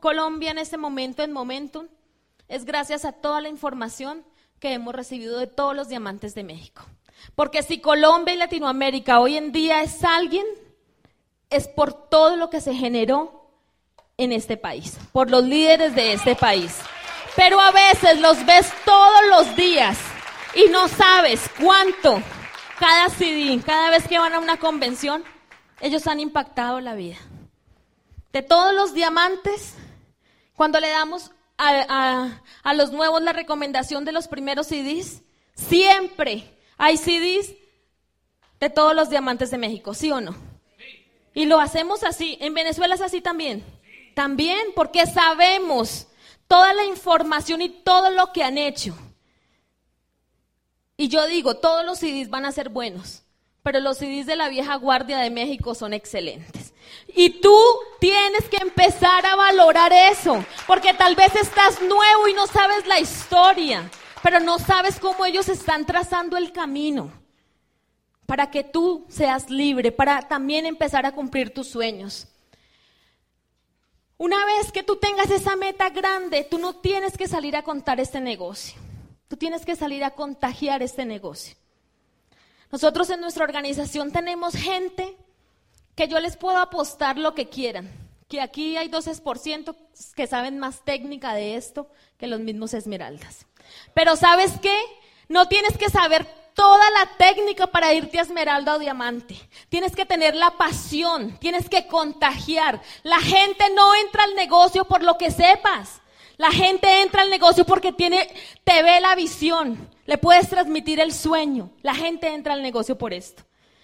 Colombia 0.00 0.50
en 0.50 0.58
este 0.58 0.76
momento, 0.76 1.22
en 1.22 1.32
Momentum, 1.32 1.88
es 2.48 2.64
gracias 2.64 3.04
a 3.04 3.12
toda 3.12 3.40
la 3.40 3.48
información 3.48 4.24
que 4.60 4.72
hemos 4.72 4.94
recibido 4.94 5.38
de 5.38 5.48
todos 5.48 5.74
los 5.74 5.88
diamantes 5.88 6.34
de 6.34 6.44
México. 6.44 6.82
Porque 7.34 7.62
si 7.62 7.80
Colombia 7.80 8.34
y 8.34 8.38
Latinoamérica 8.38 9.20
hoy 9.20 9.36
en 9.36 9.52
día 9.52 9.82
es 9.82 10.04
alguien, 10.04 10.46
es 11.50 11.68
por 11.68 11.92
todo 11.92 12.36
lo 12.36 12.48
que 12.48 12.60
se 12.60 12.74
generó 12.74 13.50
en 14.16 14.32
este 14.32 14.56
país, 14.56 14.98
por 15.12 15.30
los 15.30 15.44
líderes 15.44 15.94
de 15.94 16.12
este 16.12 16.36
país. 16.36 16.78
Pero 17.36 17.60
a 17.60 17.70
veces 17.70 18.20
los 18.20 18.44
ves 18.44 18.72
todos 18.84 19.20
los 19.30 19.56
días 19.56 19.98
y 20.54 20.68
no 20.70 20.88
sabes 20.88 21.40
cuánto 21.60 22.22
cada 22.78 23.08
CD, 23.10 23.60
cada 23.64 23.90
vez 23.90 24.06
que 24.08 24.18
van 24.18 24.34
a 24.34 24.38
una 24.38 24.58
convención, 24.58 25.24
ellos 25.80 26.06
han 26.06 26.20
impactado 26.20 26.80
la 26.80 26.94
vida. 26.94 27.16
De 28.32 28.42
todos 28.42 28.74
los 28.74 28.94
diamantes, 28.94 29.74
cuando 30.56 30.80
le 30.80 30.88
damos 30.88 31.32
a, 31.58 32.40
los 32.74 32.92
nuevos 32.92 33.22
la 33.22 33.32
recomendación 33.32 34.04
de 34.04 34.12
los 34.12 34.28
primeros 34.28 34.66
CDs, 34.66 35.22
siempre 35.54 36.58
hay 36.76 36.96
CDs 36.96 37.54
de 38.58 38.70
todos 38.70 38.94
los 38.94 39.10
diamantes 39.10 39.50
de 39.50 39.58
México, 39.58 39.94
¿sí 39.94 40.10
o 40.10 40.20
no? 40.20 40.34
Y 41.34 41.46
lo 41.46 41.60
hacemos 41.60 42.02
así. 42.02 42.36
En 42.40 42.54
Venezuela 42.54 42.94
es 42.94 43.00
así 43.00 43.20
también. 43.20 43.64
También 44.14 44.58
porque 44.74 45.06
sabemos 45.06 46.08
toda 46.52 46.74
la 46.74 46.84
información 46.84 47.62
y 47.62 47.70
todo 47.70 48.10
lo 48.10 48.30
que 48.30 48.44
han 48.44 48.58
hecho. 48.58 48.94
Y 50.98 51.08
yo 51.08 51.26
digo, 51.26 51.54
todos 51.54 51.82
los 51.82 51.98
CDs 51.98 52.28
van 52.28 52.44
a 52.44 52.52
ser 52.52 52.68
buenos, 52.68 53.22
pero 53.62 53.80
los 53.80 53.96
CDs 53.96 54.26
de 54.26 54.36
la 54.36 54.50
vieja 54.50 54.74
guardia 54.74 55.16
de 55.16 55.30
México 55.30 55.74
son 55.74 55.94
excelentes. 55.94 56.74
Y 57.16 57.40
tú 57.40 57.56
tienes 58.00 58.50
que 58.50 58.58
empezar 58.58 59.24
a 59.24 59.34
valorar 59.34 59.94
eso, 59.94 60.44
porque 60.66 60.92
tal 60.92 61.16
vez 61.16 61.34
estás 61.36 61.80
nuevo 61.80 62.28
y 62.28 62.34
no 62.34 62.46
sabes 62.46 62.86
la 62.86 63.00
historia, 63.00 63.90
pero 64.22 64.38
no 64.38 64.58
sabes 64.58 65.00
cómo 65.00 65.24
ellos 65.24 65.48
están 65.48 65.86
trazando 65.86 66.36
el 66.36 66.52
camino 66.52 67.10
para 68.26 68.50
que 68.50 68.62
tú 68.62 69.06
seas 69.08 69.48
libre, 69.48 69.90
para 69.90 70.28
también 70.28 70.66
empezar 70.66 71.06
a 71.06 71.12
cumplir 71.12 71.54
tus 71.54 71.68
sueños. 71.68 72.28
Una 74.18 74.44
vez 74.44 74.70
que 74.72 74.82
tú 74.82 74.96
tengas 74.96 75.30
esa 75.30 75.56
meta 75.56 75.90
grande, 75.90 76.46
tú 76.48 76.58
no 76.58 76.76
tienes 76.76 77.16
que 77.16 77.28
salir 77.28 77.56
a 77.56 77.62
contar 77.62 78.00
este 78.00 78.20
negocio. 78.20 78.80
Tú 79.28 79.36
tienes 79.36 79.64
que 79.64 79.76
salir 79.76 80.04
a 80.04 80.10
contagiar 80.10 80.82
este 80.82 81.04
negocio. 81.04 81.56
Nosotros 82.70 83.10
en 83.10 83.20
nuestra 83.20 83.44
organización 83.44 84.12
tenemos 84.12 84.54
gente 84.54 85.16
que 85.94 86.08
yo 86.08 86.20
les 86.20 86.36
puedo 86.36 86.58
apostar 86.58 87.18
lo 87.18 87.34
que 87.34 87.48
quieran, 87.48 87.90
que 88.28 88.40
aquí 88.40 88.76
hay 88.76 88.88
12% 88.88 89.76
que 90.14 90.26
saben 90.26 90.58
más 90.58 90.84
técnica 90.84 91.34
de 91.34 91.56
esto 91.56 91.90
que 92.16 92.26
los 92.26 92.40
mismos 92.40 92.74
esmeraldas. 92.74 93.46
Pero 93.94 94.16
¿sabes 94.16 94.52
qué? 94.62 94.76
No 95.28 95.48
tienes 95.48 95.76
que 95.76 95.90
saber 95.90 96.26
toda 96.54 96.90
la 96.90 97.06
técnica 97.16 97.66
para 97.66 97.92
irte 97.92 98.18
a 98.18 98.22
esmeralda 98.22 98.74
o 98.74 98.78
diamante. 98.78 99.36
Tienes 99.68 99.96
que 99.96 100.06
tener 100.06 100.34
la 100.34 100.52
pasión, 100.52 101.36
tienes 101.38 101.68
que 101.68 101.86
contagiar. 101.86 102.80
La 103.02 103.18
gente 103.18 103.64
no 103.74 103.94
entra 103.94 104.24
al 104.24 104.34
negocio 104.34 104.84
por 104.84 105.02
lo 105.02 105.18
que 105.18 105.30
sepas. 105.30 106.00
La 106.36 106.50
gente 106.50 107.02
entra 107.02 107.22
al 107.22 107.30
negocio 107.30 107.64
porque 107.64 107.92
tiene, 107.92 108.28
te 108.64 108.82
ve 108.82 109.00
la 109.00 109.14
visión, 109.14 109.88
le 110.06 110.18
puedes 110.18 110.48
transmitir 110.48 110.98
el 110.98 111.12
sueño. 111.12 111.70
La 111.82 111.94
gente 111.94 112.28
entra 112.28 112.54
al 112.54 112.62
negocio 112.62 112.96
por 112.98 113.12
esto. 113.12 113.42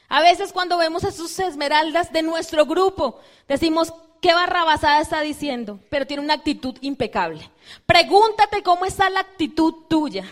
A 0.09 0.23
veces 0.23 0.53
cuando 0.53 0.79
vemos 0.79 1.05
a 1.05 1.13
sus 1.13 1.39
esmeraldas 1.39 2.13
de 2.13 2.23
nuestro 2.23 2.65
grupo, 2.65 3.21
decimos, 3.47 3.93
¿qué 4.23 4.33
barrabasada 4.33 5.01
está 5.01 5.21
diciendo? 5.21 5.81
Pero 5.91 6.07
tiene 6.07 6.23
una 6.23 6.35
actitud 6.35 6.77
impecable. 6.81 7.51
Pregúntate 7.85 8.63
cómo 8.63 8.87
está 8.87 9.11
la 9.11 9.21
actitud 9.21 9.75
tuya. 9.89 10.25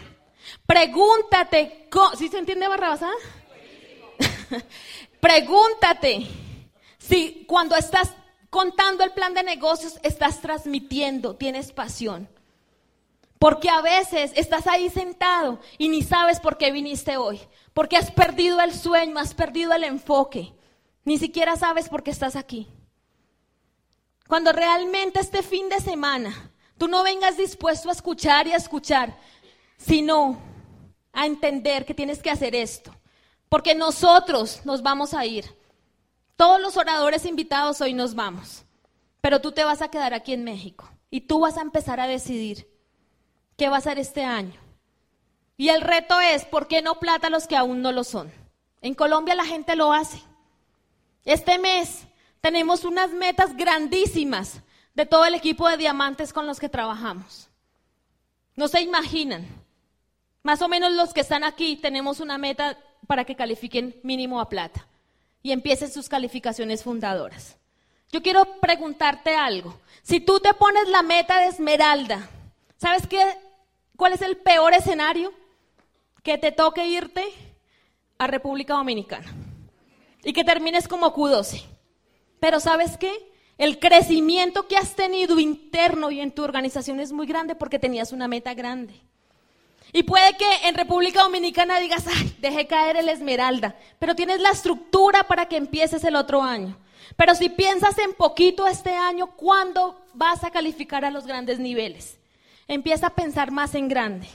Pregúntate, 0.67 1.89
¿sí 2.19 2.29
se 2.29 2.39
entiende 2.39 2.69
barrabasada? 2.69 3.15
Pregúntate 5.21 6.27
si 6.99 7.45
cuando 7.47 7.77
estás 7.77 8.13
contando 8.51 9.05
el 9.05 9.13
plan 9.13 9.35
de 9.35 9.43
negocios 9.43 9.99
estás 10.03 10.41
transmitiendo, 10.41 11.37
tienes 11.37 11.73
pasión. 11.73 12.29
Porque 13.39 13.69
a 13.69 13.83
veces 13.83 14.33
estás 14.35 14.67
ahí 14.67 14.89
sentado 14.89 15.61
y 15.79 15.89
ni 15.89 16.03
sabes 16.03 16.41
por 16.41 16.57
qué 16.57 16.73
viniste 16.73 17.17
hoy. 17.17 17.41
Porque 17.75 17.97
has 17.97 18.11
perdido 18.11 18.61
el 18.61 18.73
sueño, 18.75 19.19
has 19.19 19.35
perdido 19.35 19.73
el 19.75 19.85
enfoque. 19.85 20.55
Ni 21.05 21.19
siquiera 21.19 21.57
sabes 21.57 21.89
por 21.89 22.03
qué 22.03 22.11
estás 22.11 22.35
aquí. 22.35 22.69
Cuando 24.27 24.53
realmente 24.53 25.21
este 25.21 25.43
fin 25.43 25.69
de 25.69 25.81
semana 25.81 26.51
tú 26.79 26.89
no 26.89 27.03
vengas 27.03 27.37
dispuesto 27.37 27.89
a 27.89 27.93
escuchar 27.93 28.47
y 28.47 28.53
a 28.53 28.57
escuchar, 28.57 29.17
sino 29.77 30.39
a 31.13 31.27
entender 31.27 31.85
que 31.85 31.95
tienes 31.95 32.23
que 32.23 32.31
hacer 32.31 32.55
esto. 32.55 32.95
Porque 33.49 33.75
nosotros 33.75 34.61
nos 34.65 34.83
vamos 34.83 35.15
a 35.15 35.25
ir. 35.25 35.45
Todos 36.37 36.61
los 36.61 36.77
oradores 36.77 37.25
invitados 37.25 37.81
hoy 37.81 37.95
nos 37.95 38.15
vamos. 38.15 38.65
Pero 39.21 39.41
tú 39.41 39.53
te 39.53 39.65
vas 39.65 39.83
a 39.83 39.89
quedar 39.89 40.15
aquí 40.15 40.33
en 40.33 40.45
México 40.45 40.89
y 41.11 41.23
tú 41.23 41.41
vas 41.41 41.57
a 41.57 41.63
empezar 41.63 42.01
a 42.01 42.07
decidir 42.07 42.69
qué 43.57 43.69
va 43.69 43.79
a 43.79 43.81
ser 43.81 43.99
este 43.99 44.25
año. 44.25 44.61
Y 45.57 45.71
el 45.71 45.81
reto 45.81 46.21
es, 46.21 46.45
¿por 46.45 46.69
qué 46.69 46.83
no 46.83 47.01
plata 47.01 47.31
los 47.31 47.47
que 47.47 47.57
aún 47.57 47.81
no 47.81 47.93
lo 47.93 48.05
son? 48.05 48.31
En 48.83 48.95
Colombia 48.95 49.35
la 49.35 49.45
gente 49.45 49.75
lo 49.75 49.93
hace. 49.93 50.21
Este 51.25 51.59
mes 51.59 52.07
tenemos 52.41 52.85
unas 52.85 53.11
metas 53.13 53.57
grandísimas 53.57 54.61
de 54.95 55.07
todo 55.07 55.25
el 55.25 55.35
equipo 55.35 55.69
de 55.69 55.77
diamantes 55.77 56.33
con 56.33 56.47
los 56.47 56.61
que 56.61 56.69
trabajamos. 56.69 57.49
No 58.55 58.69
se 58.69 58.81
imaginan. 58.81 59.47
Más 60.47 60.63
o 60.63 60.69
menos 60.69 60.93
los 60.93 61.13
que 61.13 61.23
están 61.23 61.43
aquí 61.43 61.75
tenemos 61.75 62.21
una 62.21 62.39
meta 62.39 62.79
para 63.09 63.25
que 63.25 63.35
califiquen 63.35 63.99
mínimo 64.05 64.41
a 64.41 64.49
plata 64.49 64.87
y 65.43 65.51
empiecen 65.51 65.91
sus 65.91 66.09
calificaciones 66.09 66.85
fundadoras. 66.85 67.57
Yo 68.13 68.23
quiero 68.23 68.61
preguntarte 68.61 69.35
algo. 69.35 69.81
Si 70.03 70.21
tú 70.21 70.39
te 70.39 70.55
pones 70.55 70.89
la 70.89 71.03
meta 71.03 71.41
de 71.41 71.47
esmeralda, 71.47 72.31
¿sabes 72.77 73.09
qué? 73.09 73.25
¿Cuál 73.97 74.13
es 74.13 74.23
el 74.23 74.37
peor 74.37 74.73
escenario? 74.73 75.33
Que 76.23 76.39
te 76.39 76.53
toque 76.53 76.87
irte 76.87 77.25
a 78.17 78.29
República 78.29 78.75
Dominicana 78.75 79.27
y 80.23 80.33
que 80.33 80.45
termines 80.45 80.87
como 80.87 81.13
Q12. 81.13 81.65
Pero 82.39 82.61
¿sabes 82.61 82.97
qué? 82.99 83.13
El 83.59 83.81
crecimiento 83.81 84.69
que 84.69 84.77
has 84.77 84.95
tenido 84.95 85.41
interno 85.41 86.13
y 86.13 86.21
en 86.21 86.31
tu 86.31 86.45
organización 86.45 87.01
es 87.01 87.11
muy 87.11 87.27
grande 87.27 87.57
porque 87.57 87.81
tenías 87.81 88.13
una 88.13 88.29
meta 88.29 88.55
grande. 88.55 89.06
Y 89.97 90.03
puede 90.03 90.37
que 90.37 90.69
en 90.69 90.75
República 90.75 91.23
Dominicana 91.23 91.81
digas, 91.81 92.05
ay, 92.07 92.37
dejé 92.39 92.67
caer 92.67 92.99
el 92.99 93.09
esmeralda, 93.09 93.77
pero 93.99 94.15
tienes 94.15 94.43
la 94.43 94.51
estructura 94.51 95.23
para 95.27 95.47
que 95.47 95.57
empieces 95.57 96.05
el 96.05 96.17
otro 96.17 96.43
año. 96.43 96.77
Pero 97.17 97.35
si 97.35 97.49
piensas 97.49 97.97
en 97.97 98.13
poquito 98.13 98.67
este 98.67 98.95
año, 98.95 99.29
¿cuándo 99.29 99.99
vas 100.13 100.45
a 100.45 100.51
calificar 100.51 101.07
a 101.07 101.11
los 101.11 101.27
grandes 101.27 101.59
niveles? 101.59 102.19
Empieza 102.69 103.07
a 103.07 103.15
pensar 103.15 103.53
más 103.53 103.75
en 103.75 103.89
grande. 103.89 104.29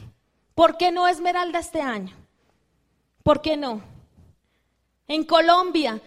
¿Por 0.56 0.78
qué 0.78 0.91
no 0.91 1.08
esmeralda 1.08 1.60
este 1.60 1.80
año? 1.80 2.15
¿Por 3.21 3.43
qué 3.43 3.56
no? 3.56 3.84
En 5.08 5.24
Colombia 5.26 6.02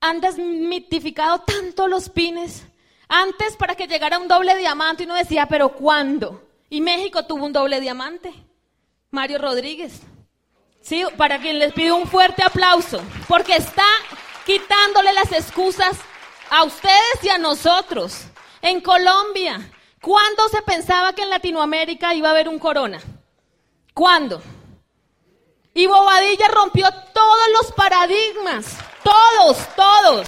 han 0.00 0.22
desmitificado 0.22 1.40
tanto 1.40 1.88
los 1.88 2.08
pines. 2.08 2.64
Antes 3.06 3.54
para 3.58 3.74
que 3.74 3.86
llegara 3.86 4.18
un 4.18 4.28
doble 4.28 4.56
diamante 4.56 5.04
uno 5.04 5.14
decía, 5.14 5.44
pero 5.46 5.74
¿cuándo? 5.74 6.48
Y 6.70 6.80
México 6.80 7.26
tuvo 7.26 7.44
un 7.44 7.52
doble 7.52 7.78
diamante. 7.78 8.32
Mario 9.12 9.36
Rodríguez. 9.36 10.00
Sí, 10.80 11.04
para 11.18 11.38
quien 11.38 11.58
les 11.58 11.74
pido 11.74 11.96
un 11.96 12.06
fuerte 12.08 12.42
aplauso, 12.42 12.98
porque 13.28 13.54
está 13.54 13.84
quitándole 14.46 15.12
las 15.12 15.30
excusas 15.32 15.98
a 16.48 16.64
ustedes 16.64 17.22
y 17.22 17.28
a 17.28 17.36
nosotros. 17.36 18.24
En 18.62 18.80
Colombia, 18.80 19.70
¿cuándo 20.00 20.48
se 20.48 20.62
pensaba 20.62 21.12
que 21.12 21.22
en 21.22 21.28
Latinoamérica 21.28 22.14
iba 22.14 22.28
a 22.28 22.30
haber 22.30 22.48
un 22.48 22.58
corona? 22.58 23.00
¿Cuándo? 23.92 24.40
Y 25.74 25.86
Bobadilla 25.86 26.48
rompió 26.48 26.90
todos 27.12 27.48
los 27.60 27.72
paradigmas, 27.72 28.78
todos, 29.04 29.58
todos. 29.76 30.26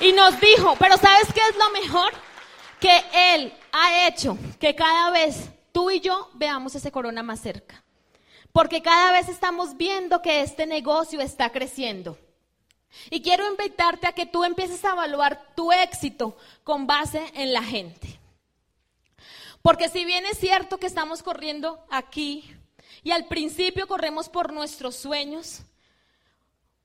Y 0.00 0.12
nos 0.12 0.40
dijo, 0.40 0.74
pero 0.78 0.96
¿sabes 0.96 1.30
qué 1.34 1.40
es 1.50 1.56
lo 1.56 1.70
mejor? 1.70 2.14
Que 2.80 3.04
Él 3.34 3.52
ha 3.72 4.06
hecho 4.06 4.38
que 4.58 4.74
cada 4.74 5.10
vez 5.10 5.50
tú 5.70 5.90
y 5.90 6.00
yo 6.00 6.30
veamos 6.32 6.74
ese 6.74 6.90
corona 6.90 7.22
más 7.22 7.40
cerca. 7.40 7.82
Porque 8.56 8.80
cada 8.80 9.12
vez 9.12 9.28
estamos 9.28 9.76
viendo 9.76 10.22
que 10.22 10.40
este 10.40 10.64
negocio 10.64 11.20
está 11.20 11.50
creciendo. 11.50 12.16
Y 13.10 13.20
quiero 13.20 13.46
invitarte 13.50 14.06
a 14.06 14.12
que 14.12 14.24
tú 14.24 14.44
empieces 14.44 14.82
a 14.82 14.92
evaluar 14.92 15.52
tu 15.54 15.72
éxito 15.72 16.38
con 16.64 16.86
base 16.86 17.22
en 17.34 17.52
la 17.52 17.62
gente. 17.62 18.18
Porque 19.60 19.90
si 19.90 20.06
bien 20.06 20.24
es 20.24 20.38
cierto 20.38 20.78
que 20.78 20.86
estamos 20.86 21.22
corriendo 21.22 21.84
aquí 21.90 22.50
y 23.02 23.10
al 23.10 23.26
principio 23.26 23.86
corremos 23.86 24.30
por 24.30 24.54
nuestros 24.54 24.96
sueños, 24.96 25.60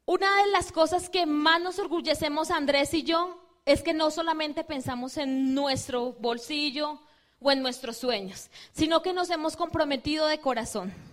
una 0.04 0.44
de 0.44 0.52
las 0.52 0.74
cosas 0.74 1.10
que 1.10 1.26
más 1.26 1.62
nos 1.62 1.80
orgullecemos 1.80 2.52
Andrés 2.52 2.94
y 2.94 3.04
yo 3.04 3.42
es 3.64 3.82
que 3.82 3.94
no 3.94 4.12
solamente 4.12 4.66
pensamos 4.66 5.16
en 5.16 5.56
nuestro 5.56 6.12
bolsillo 6.20 7.00
o 7.40 7.50
en 7.50 7.62
nuestros 7.62 7.96
sueños, 7.96 8.50
sino 8.74 9.02
que 9.02 9.14
nos 9.14 9.30
hemos 9.30 9.56
comprometido 9.56 10.28
de 10.28 10.42
corazón. 10.42 11.11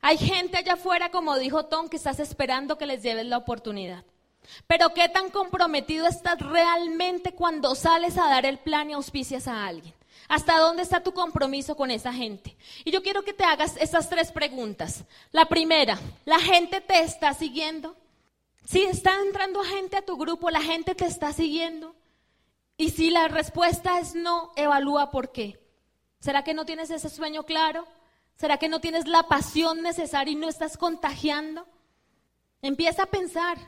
Hay 0.00 0.16
gente 0.18 0.56
allá 0.56 0.74
afuera, 0.74 1.10
como 1.10 1.38
dijo 1.38 1.66
Tom, 1.66 1.88
que 1.88 1.96
estás 1.96 2.20
esperando 2.20 2.78
que 2.78 2.86
les 2.86 3.02
lleves 3.02 3.26
la 3.26 3.38
oportunidad. 3.38 4.04
Pero 4.66 4.94
¿qué 4.94 5.08
tan 5.08 5.30
comprometido 5.30 6.06
estás 6.06 6.38
realmente 6.40 7.32
cuando 7.32 7.74
sales 7.74 8.16
a 8.16 8.28
dar 8.28 8.46
el 8.46 8.58
plan 8.58 8.90
y 8.90 8.94
auspicias 8.94 9.46
a 9.46 9.66
alguien? 9.66 9.94
¿Hasta 10.28 10.58
dónde 10.58 10.82
está 10.82 11.02
tu 11.02 11.12
compromiso 11.12 11.76
con 11.76 11.90
esa 11.90 12.12
gente? 12.12 12.56
Y 12.84 12.92
yo 12.92 13.02
quiero 13.02 13.22
que 13.22 13.32
te 13.32 13.44
hagas 13.44 13.76
esas 13.78 14.08
tres 14.08 14.30
preguntas. 14.30 15.04
La 15.32 15.46
primera, 15.46 15.98
¿la 16.24 16.38
gente 16.38 16.80
te 16.80 17.02
está 17.02 17.34
siguiendo? 17.34 17.96
Si 18.64 18.82
está 18.82 19.20
entrando 19.20 19.62
gente 19.64 19.96
a 19.96 20.02
tu 20.02 20.16
grupo, 20.16 20.48
¿la 20.50 20.62
gente 20.62 20.94
te 20.94 21.04
está 21.04 21.32
siguiendo? 21.32 21.94
Y 22.76 22.90
si 22.90 23.10
la 23.10 23.28
respuesta 23.28 23.98
es 23.98 24.14
no, 24.14 24.52
evalúa 24.56 25.10
por 25.10 25.32
qué. 25.32 25.58
¿Será 26.20 26.44
que 26.44 26.54
no 26.54 26.64
tienes 26.64 26.90
ese 26.90 27.10
sueño 27.10 27.42
claro? 27.42 27.86
¿Será 28.40 28.56
que 28.56 28.70
no 28.70 28.80
tienes 28.80 29.06
la 29.06 29.24
pasión 29.24 29.82
necesaria 29.82 30.32
y 30.32 30.34
no 30.34 30.48
estás 30.48 30.78
contagiando? 30.78 31.66
Empieza 32.62 33.02
a 33.02 33.10
pensar 33.10 33.58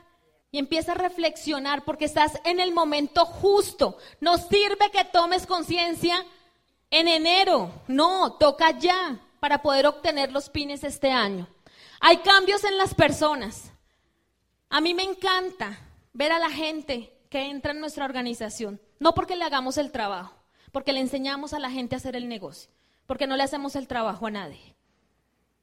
y 0.49 0.57
empieza 0.57 0.93
a 0.93 0.95
reflexionar 0.95 1.85
porque 1.85 2.05
estás 2.05 2.39
en 2.43 2.59
el 2.59 2.73
momento 2.73 3.23
justo. 3.23 3.99
No 4.19 4.39
sirve 4.39 4.89
que 4.91 5.05
tomes 5.05 5.45
conciencia 5.45 6.25
en 6.89 7.07
enero. 7.07 7.83
No, 7.87 8.33
toca 8.33 8.71
ya 8.79 9.19
para 9.39 9.61
poder 9.61 9.85
obtener 9.85 10.31
los 10.31 10.49
pines 10.49 10.83
este 10.83 11.11
año. 11.11 11.47
Hay 11.99 12.17
cambios 12.17 12.63
en 12.63 12.79
las 12.79 12.95
personas. 12.95 13.71
A 14.69 14.81
mí 14.81 14.95
me 14.95 15.03
encanta 15.03 15.81
ver 16.13 16.31
a 16.31 16.39
la 16.39 16.49
gente 16.49 17.15
que 17.29 17.43
entra 17.43 17.73
en 17.73 17.79
nuestra 17.79 18.05
organización. 18.05 18.81
No 18.97 19.13
porque 19.13 19.35
le 19.35 19.45
hagamos 19.45 19.77
el 19.77 19.91
trabajo, 19.91 20.33
porque 20.71 20.93
le 20.93 20.99
enseñamos 20.99 21.53
a 21.53 21.59
la 21.59 21.69
gente 21.69 21.93
a 21.93 21.99
hacer 21.99 22.15
el 22.15 22.27
negocio 22.27 22.71
porque 23.13 23.27
no 23.27 23.37
le 23.37 23.43
hacemos 23.43 23.75
el 23.75 23.87
trabajo 23.87 24.25
a 24.25 24.31
nadie. 24.31 24.75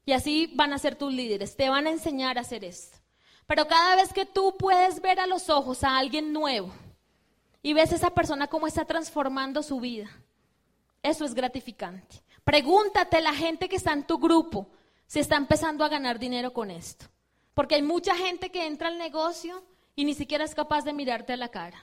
Y 0.06 0.12
así 0.12 0.52
van 0.54 0.72
a 0.72 0.78
ser 0.78 0.94
tus 0.94 1.12
líderes, 1.12 1.56
te 1.56 1.68
van 1.68 1.88
a 1.88 1.90
enseñar 1.90 2.38
a 2.38 2.42
hacer 2.42 2.64
esto. 2.64 2.98
Pero 3.48 3.66
cada 3.66 3.96
vez 3.96 4.12
que 4.12 4.24
tú 4.24 4.54
puedes 4.56 5.02
ver 5.02 5.18
a 5.18 5.26
los 5.26 5.50
ojos 5.50 5.82
a 5.82 5.98
alguien 5.98 6.32
nuevo 6.32 6.72
y 7.60 7.72
ves 7.72 7.90
a 7.90 7.96
esa 7.96 8.10
persona 8.10 8.46
cómo 8.46 8.68
está 8.68 8.84
transformando 8.84 9.64
su 9.64 9.80
vida, 9.80 10.08
eso 11.02 11.24
es 11.24 11.34
gratificante. 11.34 12.22
Pregúntate 12.44 13.20
la 13.20 13.34
gente 13.34 13.68
que 13.68 13.74
está 13.74 13.94
en 13.94 14.06
tu 14.06 14.18
grupo 14.18 14.68
si 15.08 15.18
está 15.18 15.34
empezando 15.34 15.84
a 15.84 15.88
ganar 15.88 16.20
dinero 16.20 16.52
con 16.52 16.70
esto. 16.70 17.06
Porque 17.52 17.74
hay 17.74 17.82
mucha 17.82 18.14
gente 18.14 18.52
que 18.52 18.64
entra 18.64 18.86
al 18.86 18.96
negocio 18.96 19.64
y 19.96 20.04
ni 20.04 20.14
siquiera 20.14 20.44
es 20.44 20.54
capaz 20.54 20.84
de 20.84 20.92
mirarte 20.92 21.32
a 21.32 21.36
la 21.36 21.48
cara. 21.48 21.82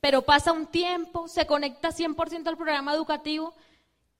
Pero 0.00 0.22
pasa 0.22 0.52
un 0.52 0.68
tiempo, 0.68 1.28
se 1.28 1.46
conecta 1.46 1.90
100% 1.90 2.46
al 2.46 2.56
programa 2.56 2.94
educativo 2.94 3.52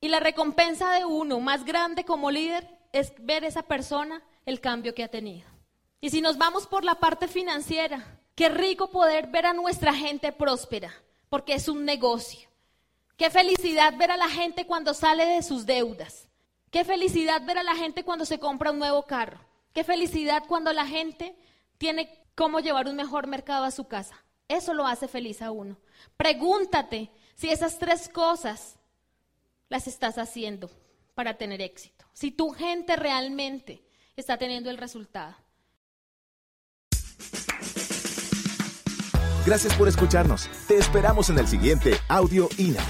y 0.02 0.08
la 0.08 0.18
recompensa 0.18 0.92
de 0.92 1.04
uno 1.04 1.38
más 1.38 1.64
grande 1.64 2.04
como 2.04 2.32
líder 2.32 2.68
es 2.92 3.12
ver 3.20 3.44
esa 3.44 3.62
persona 3.62 4.20
el 4.44 4.60
cambio 4.60 4.94
que 4.94 5.04
ha 5.04 5.08
tenido. 5.08 5.48
Y 6.00 6.10
si 6.10 6.20
nos 6.20 6.36
vamos 6.36 6.66
por 6.66 6.82
la 6.82 6.96
parte 6.96 7.28
financiera, 7.28 8.20
qué 8.34 8.48
rico 8.48 8.90
poder 8.90 9.28
ver 9.28 9.46
a 9.46 9.54
nuestra 9.54 9.94
gente 9.94 10.32
próspera, 10.32 10.92
porque 11.28 11.54
es 11.54 11.68
un 11.68 11.84
negocio. 11.84 12.50
Qué 13.16 13.30
felicidad 13.30 13.96
ver 13.96 14.10
a 14.10 14.16
la 14.16 14.28
gente 14.28 14.66
cuando 14.66 14.92
sale 14.92 15.24
de 15.24 15.42
sus 15.44 15.66
deudas. 15.66 16.28
Qué 16.72 16.84
felicidad 16.84 17.40
ver 17.46 17.58
a 17.58 17.62
la 17.62 17.76
gente 17.76 18.02
cuando 18.02 18.24
se 18.24 18.40
compra 18.40 18.72
un 18.72 18.80
nuevo 18.80 19.04
carro. 19.04 19.38
Qué 19.72 19.84
felicidad 19.84 20.42
cuando 20.48 20.72
la 20.72 20.84
gente 20.84 21.36
tiene 21.78 22.12
cómo 22.34 22.58
llevar 22.58 22.88
un 22.88 22.96
mejor 22.96 23.28
mercado 23.28 23.64
a 23.64 23.70
su 23.70 23.86
casa. 23.86 24.24
Eso 24.48 24.74
lo 24.74 24.84
hace 24.84 25.06
feliz 25.06 25.42
a 25.42 25.52
uno. 25.52 25.76
Pregúntate 26.16 27.12
si 27.36 27.50
esas 27.50 27.78
tres 27.78 28.08
cosas 28.08 28.80
las 29.72 29.86
estás 29.86 30.18
haciendo 30.18 30.70
para 31.14 31.38
tener 31.38 31.62
éxito. 31.62 32.04
Si 32.12 32.30
tu 32.30 32.50
gente 32.50 32.94
realmente 32.94 33.82
está 34.16 34.36
teniendo 34.36 34.68
el 34.68 34.76
resultado. 34.76 35.34
Gracias 39.46 39.74
por 39.74 39.88
escucharnos. 39.88 40.50
Te 40.68 40.76
esperamos 40.76 41.30
en 41.30 41.38
el 41.38 41.48
siguiente 41.48 41.94
Audio 42.08 42.50
INA. 42.58 42.84